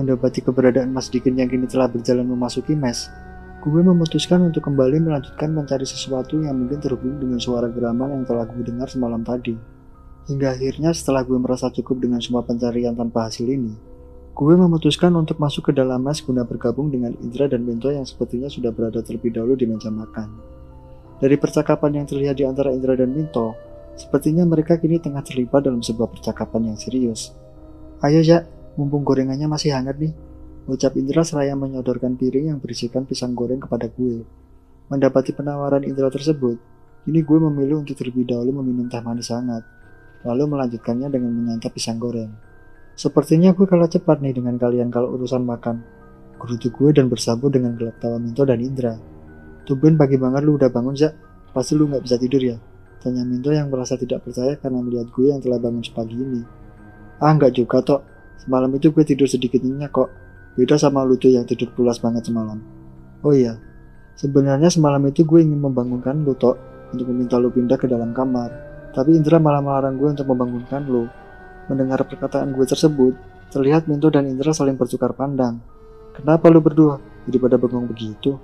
[0.00, 3.06] Mendapati keberadaan Mas Dikin yang kini telah berjalan memasuki mes,
[3.66, 8.46] gue memutuskan untuk kembali melanjutkan mencari sesuatu yang mungkin terhubung dengan suara geraman yang telah
[8.46, 9.58] gue dengar semalam tadi.
[10.26, 13.74] Hingga akhirnya setelah gue merasa cukup dengan semua pencarian tanpa hasil ini,
[14.34, 18.50] gue memutuskan untuk masuk ke dalam mes guna bergabung dengan Indra dan Minto yang sepertinya
[18.50, 20.28] sudah berada terlebih dahulu di meja makan.
[21.16, 23.56] Dari percakapan yang terlihat di antara Indra dan Minto,
[23.96, 27.32] sepertinya mereka kini tengah terlibat dalam sebuah percakapan yang serius.
[28.04, 28.44] Ayo ya,
[28.76, 30.12] mumpung gorengannya masih hangat nih,
[30.68, 34.22] ucap Indra seraya menyodorkan piring yang berisikan pisang goreng kepada gue.
[34.92, 36.60] Mendapati penawaran Indra tersebut,
[37.08, 39.64] kini gue memilih untuk terlebih dahulu meminum teh manis hangat,
[40.22, 42.30] lalu melanjutkannya dengan menyantap pisang goreng.
[42.96, 45.84] Sepertinya gue kalah cepat nih dengan kalian kalau urusan makan.
[46.36, 48.96] Gerutu gue dan bersabut dengan gelap tawa Minto dan Indra.
[49.64, 51.12] Tumben pagi banget lu udah bangun, Zak.
[51.52, 52.56] Pasti lu nggak bisa tidur ya?
[53.06, 56.42] Tanya Minto yang merasa tidak percaya karena melihat gue yang telah bangun sepagi ini.
[57.22, 58.02] Ah, nggak juga, Tok.
[58.42, 60.10] Semalam itu gue tidur sedikit nyenyak kok.
[60.58, 62.58] Beda sama lu tuh yang tidur pulas banget semalam.
[63.22, 63.62] Oh iya,
[64.18, 66.58] sebenarnya semalam itu gue ingin membangunkan lu, Tok,
[66.90, 68.50] untuk meminta lu pindah ke dalam kamar.
[68.90, 71.06] Tapi Indra malah melarang gue untuk membangunkan lu.
[71.70, 73.14] Mendengar perkataan gue tersebut,
[73.54, 75.62] terlihat Minto dan Indra saling bertukar pandang.
[76.10, 78.34] Kenapa lu berdua jadi pada bengong begitu?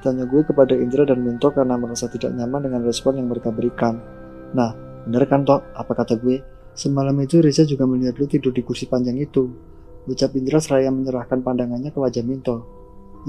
[0.00, 4.00] Tanya gue kepada Indra dan Minto karena merasa tidak nyaman dengan respon yang mereka berikan.
[4.56, 4.72] Nah,
[5.04, 5.60] bener kan Tok?
[5.76, 6.40] Apa kata gue?
[6.72, 9.52] Semalam itu Reza juga melihat lu tidur di kursi panjang itu.
[10.08, 12.64] Ucap Indra seraya menyerahkan pandangannya ke wajah Minto.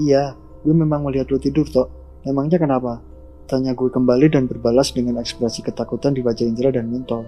[0.00, 0.32] Iya,
[0.64, 1.88] gue memang melihat lu tidur Tok.
[2.24, 3.04] Memangnya kenapa?
[3.44, 7.20] Tanya gue kembali dan berbalas dengan ekspresi ketakutan di wajah Indra dan Minto.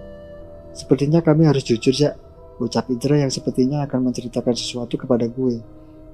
[0.73, 2.17] Sepertinya kami harus jujur ya,
[2.57, 5.61] ucap Indra yang sepertinya akan menceritakan sesuatu kepada gue.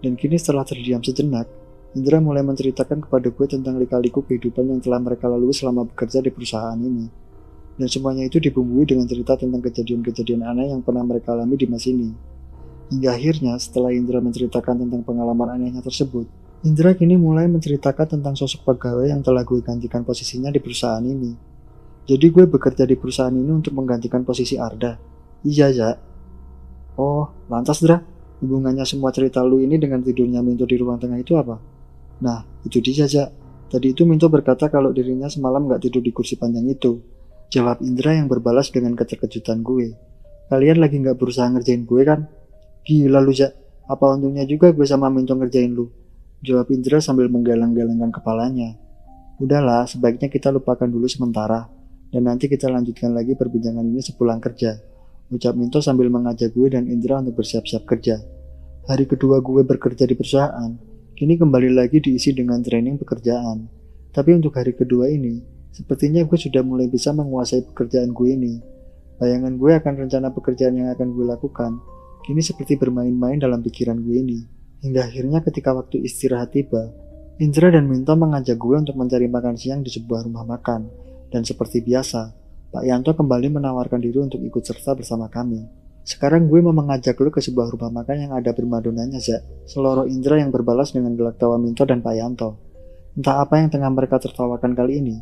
[0.03, 1.45] Dan kini setelah terdiam sejenak,
[1.91, 6.31] Indra mulai menceritakan kepada gue tentang lika-liku kehidupan yang telah mereka lalui selama bekerja di
[6.31, 7.11] perusahaan ini.
[7.75, 11.83] Dan semuanya itu dibumbui dengan cerita tentang kejadian-kejadian aneh yang pernah mereka alami di mas
[11.91, 12.15] ini.
[12.95, 16.31] Hingga akhirnya, setelah Indra menceritakan tentang pengalaman anehnya tersebut,
[16.63, 21.35] Indra kini mulai menceritakan tentang sosok pegawai yang telah gue gantikan posisinya di perusahaan ini.
[22.07, 24.95] Jadi gue bekerja di perusahaan ini untuk menggantikan posisi Arda.
[25.43, 25.91] Iya, ya.
[26.95, 27.99] Oh, lantas Dra,
[28.39, 31.70] hubungannya semua cerita lu ini dengan tidurnya Minto di ruang tengah itu apa?
[32.21, 33.33] Nah, itu dia saja.
[33.71, 37.01] Tadi itu Minto berkata kalau dirinya semalam gak tidur di kursi panjang itu.
[37.51, 39.95] Jawab Indra yang berbalas dengan keterkejutan gue.
[40.47, 42.29] Kalian lagi gak berusaha ngerjain gue kan?
[42.85, 43.51] Gila lu, Jak.
[43.89, 45.89] Apa untungnya juga gue sama Minto ngerjain lu?
[46.41, 48.77] Jawab Indra sambil menggalang-galangkan kepalanya.
[49.41, 51.65] Udahlah, sebaiknya kita lupakan dulu sementara.
[52.11, 54.75] Dan nanti kita lanjutkan lagi perbincangan ini sepulang kerja.
[55.31, 58.19] Ucap Minto sambil mengajak gue dan Indra untuk bersiap-siap kerja.
[58.83, 60.90] Hari kedua gue bekerja di perusahaan,
[61.21, 63.69] Kini kembali lagi diisi dengan training pekerjaan.
[64.09, 65.37] Tapi untuk hari kedua ini,
[65.69, 68.57] sepertinya gue sudah mulai bisa menguasai pekerjaan gue ini.
[69.21, 71.77] Bayangan gue akan rencana pekerjaan yang akan gue lakukan,
[72.25, 74.49] kini seperti bermain-main dalam pikiran gue ini.
[74.81, 76.89] Hingga akhirnya ketika waktu istirahat tiba,
[77.37, 80.89] Indra dan Minto mengajak gue untuk mencari makan siang di sebuah rumah makan.
[81.29, 82.33] Dan seperti biasa,
[82.73, 85.69] Pak Yanto kembali menawarkan diri untuk ikut serta bersama kami.
[86.01, 89.69] Sekarang gue mau mengajak lo ke sebuah rumah makan yang ada primadonanya, Zak.
[89.69, 92.49] Seloro Indra yang berbalas dengan gelak tawa Minto dan Pak Yanto.
[93.13, 95.15] Entah apa yang tengah mereka tertawakan kali ini,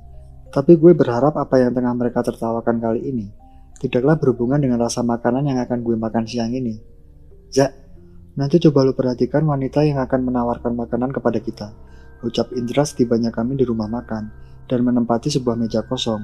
[0.54, 3.28] tapi gue berharap apa yang tengah mereka tertawakan kali ini
[3.80, 6.76] tidaklah berhubungan dengan rasa makanan yang akan gue makan siang ini.
[7.50, 7.72] Zak,
[8.36, 11.68] nanti coba lo perhatikan wanita yang akan menawarkan makanan kepada kita.
[12.20, 14.28] Ucap Indra setibanya kami di rumah makan
[14.68, 16.20] dan menempati sebuah meja kosong.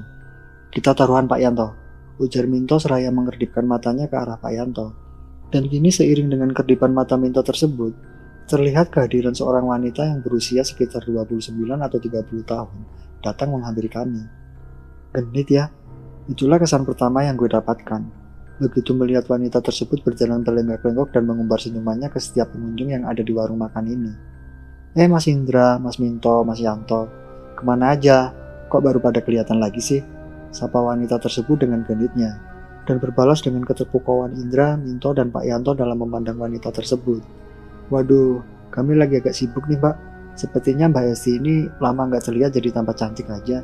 [0.68, 1.72] Kita taruhan Pak Yanto,
[2.16, 4.96] Ujar Minto seraya mengerdipkan matanya ke arah Pak Yanto.
[5.52, 7.92] Dan kini seiring dengan kerdipan mata Minto tersebut,
[8.46, 12.78] terlihat kehadiran seorang wanita yang berusia sekitar 29 atau 30 tahun
[13.26, 14.22] datang menghampiri kami.
[15.10, 15.66] Genit ya.
[16.30, 18.02] Itulah kesan pertama yang gue dapatkan.
[18.56, 23.30] Begitu melihat wanita tersebut berjalan berlenggak-lenggok dan mengumbar senyumannya ke setiap pengunjung yang ada di
[23.34, 24.12] warung makan ini.
[24.96, 27.12] Eh Mas Indra, Mas Minto, Mas Yanto,
[27.52, 28.32] ke mana aja?
[28.72, 30.00] Kok baru pada kelihatan lagi sih?
[30.56, 32.40] Sapa wanita tersebut dengan genitnya.
[32.88, 37.20] Dan berbalas dengan keterpukauan Indra, Minto, dan Pak Yanto dalam memandang wanita tersebut.
[37.92, 38.40] Waduh,
[38.72, 39.96] kami lagi agak sibuk nih Pak.
[40.32, 43.60] Sepertinya Mbak Esti ini lama nggak terlihat jadi tambah cantik aja.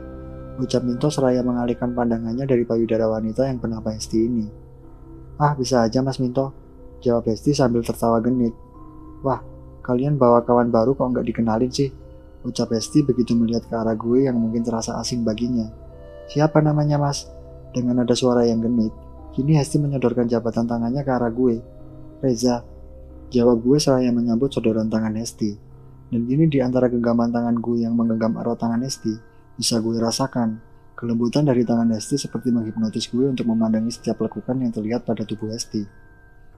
[0.61, 4.45] Ucap Minto seraya mengalihkan pandangannya dari payudara wanita yang bernama Esti ini.
[5.41, 6.53] Ah, bisa aja Mas Minto.
[7.01, 8.53] Jawab Esti sambil tertawa genit.
[9.25, 9.41] Wah,
[9.81, 11.89] kalian bawa kawan baru kok nggak dikenalin sih?
[12.45, 15.82] Ucap Esti begitu melihat ke arah gue yang mungkin terasa asing baginya.
[16.33, 17.29] Siapa namanya mas?
[17.77, 18.89] Dengan ada suara yang genit.
[19.37, 21.61] Kini Hesti menyodorkan jabatan tangannya ke arah gue.
[22.25, 22.65] Reza.
[23.29, 25.53] Jawab gue seraya menyambut sodoran tangan Hesti.
[26.09, 29.13] Dan kini di antara genggaman tangan gue yang menggenggam erat tangan Hesti,
[29.61, 30.57] bisa gue rasakan.
[30.97, 35.53] Kelembutan dari tangan Hesti seperti menghipnotis gue untuk memandangi setiap lekukan yang terlihat pada tubuh
[35.53, 35.85] Hesti.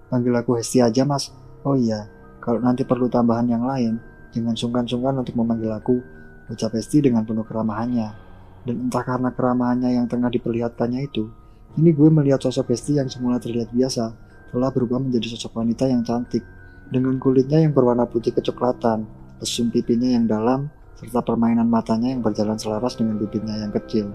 [0.07, 1.35] Panggil aku Hesti aja mas.
[1.67, 2.07] Oh iya,
[2.39, 3.99] kalau nanti perlu tambahan yang lain,
[4.31, 5.99] jangan sungkan-sungkan untuk memanggil aku,
[6.47, 8.24] ucap Hesti dengan penuh keramahannya.
[8.65, 11.29] Dan entah karena keramahannya yang tengah diperlihatkannya itu,
[11.77, 14.17] ini gue melihat sosok Hesti yang semula terlihat biasa,
[14.51, 16.41] telah berubah menjadi sosok wanita yang cantik,
[16.89, 19.05] dengan kulitnya yang berwarna putih kecoklatan,
[19.41, 24.09] lesung pipinya yang dalam, serta permainan matanya yang berjalan selaras dengan bibirnya yang kecil.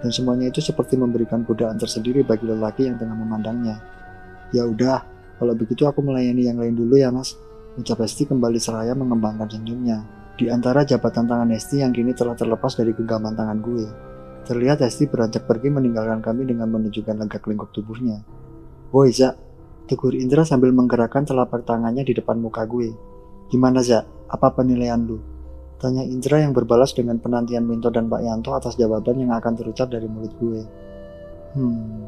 [0.00, 3.78] Dan semuanya itu seperti memberikan godaan tersendiri bagi lelaki yang tengah memandangnya.
[4.50, 5.02] Ya udah,
[5.38, 7.34] kalau begitu aku melayani yang lain dulu ya mas.
[7.74, 10.21] Ucap Esti kembali seraya mengembangkan senyumnya.
[10.42, 13.86] Di antara jabatan tangan Esti yang kini telah terlepas dari genggaman tangan gue.
[14.42, 18.26] Terlihat Esti beranjak pergi meninggalkan kami dengan menunjukkan legak lenggok tubuhnya.
[18.90, 19.38] Woi Zak,
[19.86, 22.90] tegur Indra sambil menggerakkan telapak tangannya di depan muka gue.
[23.54, 24.02] Gimana Zak,
[24.34, 25.22] apa penilaian lu?
[25.78, 29.94] Tanya Indra yang berbalas dengan penantian Minto dan Pak Yanto atas jawaban yang akan terucap
[29.94, 30.58] dari mulut gue.
[31.54, 32.02] Hmm,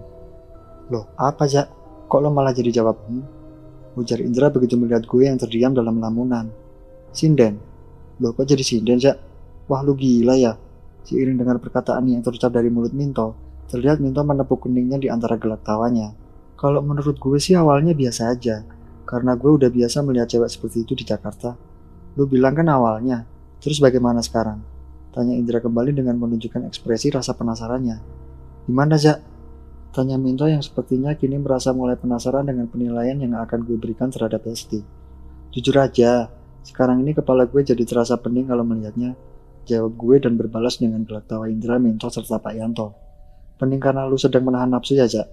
[0.90, 1.70] loh apa Zak?
[2.10, 3.94] Kok lo malah jadi jawab hmm?
[3.94, 6.50] Ujar Indra begitu melihat gue yang terdiam dalam lamunan.
[7.14, 7.73] Sinden?
[8.22, 9.16] Loh kok jadi sinden Zak?
[9.66, 10.54] Wah lu gila ya?
[11.08, 13.34] Seiring dengan perkataan yang terucap dari mulut Minto,
[13.70, 16.12] terlihat Minto menepuk keningnya di antara gelak tawanya.
[16.54, 18.64] Kalau menurut gue sih awalnya biasa aja,
[19.04, 21.52] karena gue udah biasa melihat cewek seperti itu di Jakarta.
[22.16, 23.26] Lu bilang kan awalnya,
[23.64, 24.60] Terus bagaimana sekarang?
[25.08, 27.96] Tanya Indra kembali dengan menunjukkan ekspresi rasa penasarannya.
[28.68, 29.24] Gimana, Zak?
[29.96, 34.44] Tanya Minto yang sepertinya kini merasa mulai penasaran dengan penilaian yang akan gue berikan terhadap
[34.44, 34.84] Esti.
[35.48, 36.28] Jujur aja,
[36.64, 39.12] sekarang ini kepala gue jadi terasa pening kalau melihatnya.
[39.64, 42.92] Jawab gue dan berbalas dengan gelak tawa Indra, Minto, serta Pak Yanto.
[43.60, 45.28] Pening karena lu sedang menahan nafsu ya, Zak?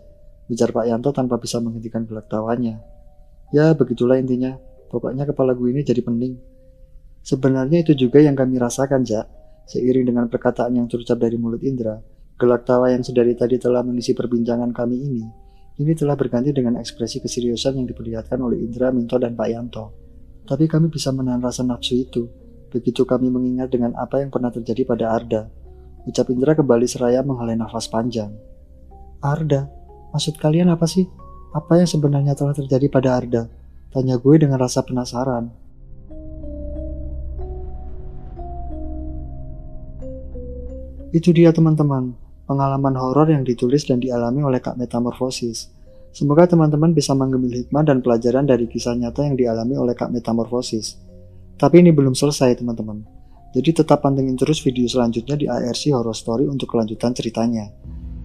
[0.48, 2.80] Bicar Pak Yanto tanpa bisa menghentikan gelak tawanya.
[3.52, 4.56] Ya, begitulah intinya.
[4.92, 6.36] Pokoknya kepala gue ini jadi pening.
[7.24, 9.28] Sebenarnya itu juga yang kami rasakan, Jak.
[9.72, 12.00] Seiring dengan perkataan yang terucap dari mulut Indra,
[12.36, 15.24] gelak tawa yang sedari tadi telah mengisi perbincangan kami ini,
[15.80, 19.86] ini telah berganti dengan ekspresi keseriusan yang diperlihatkan oleh Indra, Minto, dan Pak Yanto.
[20.46, 22.28] Tapi kami bisa menahan rasa nafsu itu,
[22.74, 25.48] begitu kami mengingat dengan apa yang pernah terjadi pada Arda.
[26.10, 28.34] Ucap Indra kembali seraya menghalai nafas panjang.
[29.22, 29.70] Arda?
[30.12, 31.06] Maksud kalian apa sih?
[31.54, 33.44] Apa yang sebenarnya telah terjadi pada Arda?
[33.92, 35.52] Tanya gue dengan rasa penasaran.
[41.12, 42.16] Itu dia teman-teman,
[42.48, 45.81] pengalaman horor yang ditulis dan dialami oleh Kak Metamorfosis.
[46.12, 51.00] Semoga teman-teman bisa mengambil hikmah dan pelajaran dari kisah nyata yang dialami oleh Kak Metamorfosis.
[51.56, 53.08] Tapi ini belum selesai teman-teman.
[53.56, 57.72] Jadi tetap pantengin terus video selanjutnya di ARC Horror Story untuk kelanjutan ceritanya.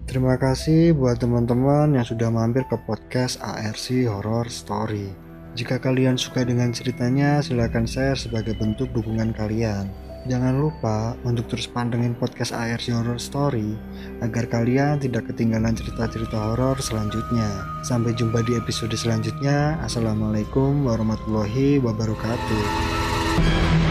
[0.06, 5.10] Terima kasih buat teman-teman yang sudah mampir ke podcast ARC Horror Story.
[5.58, 10.05] Jika kalian suka dengan ceritanya, silahkan share sebagai bentuk dukungan kalian.
[10.26, 13.78] Jangan lupa untuk terus pantengin podcast ARC Horror Story
[14.18, 17.46] agar kalian tidak ketinggalan cerita-cerita horor selanjutnya.
[17.86, 19.78] Sampai jumpa di episode selanjutnya.
[19.86, 23.85] Assalamualaikum warahmatullahi wabarakatuh.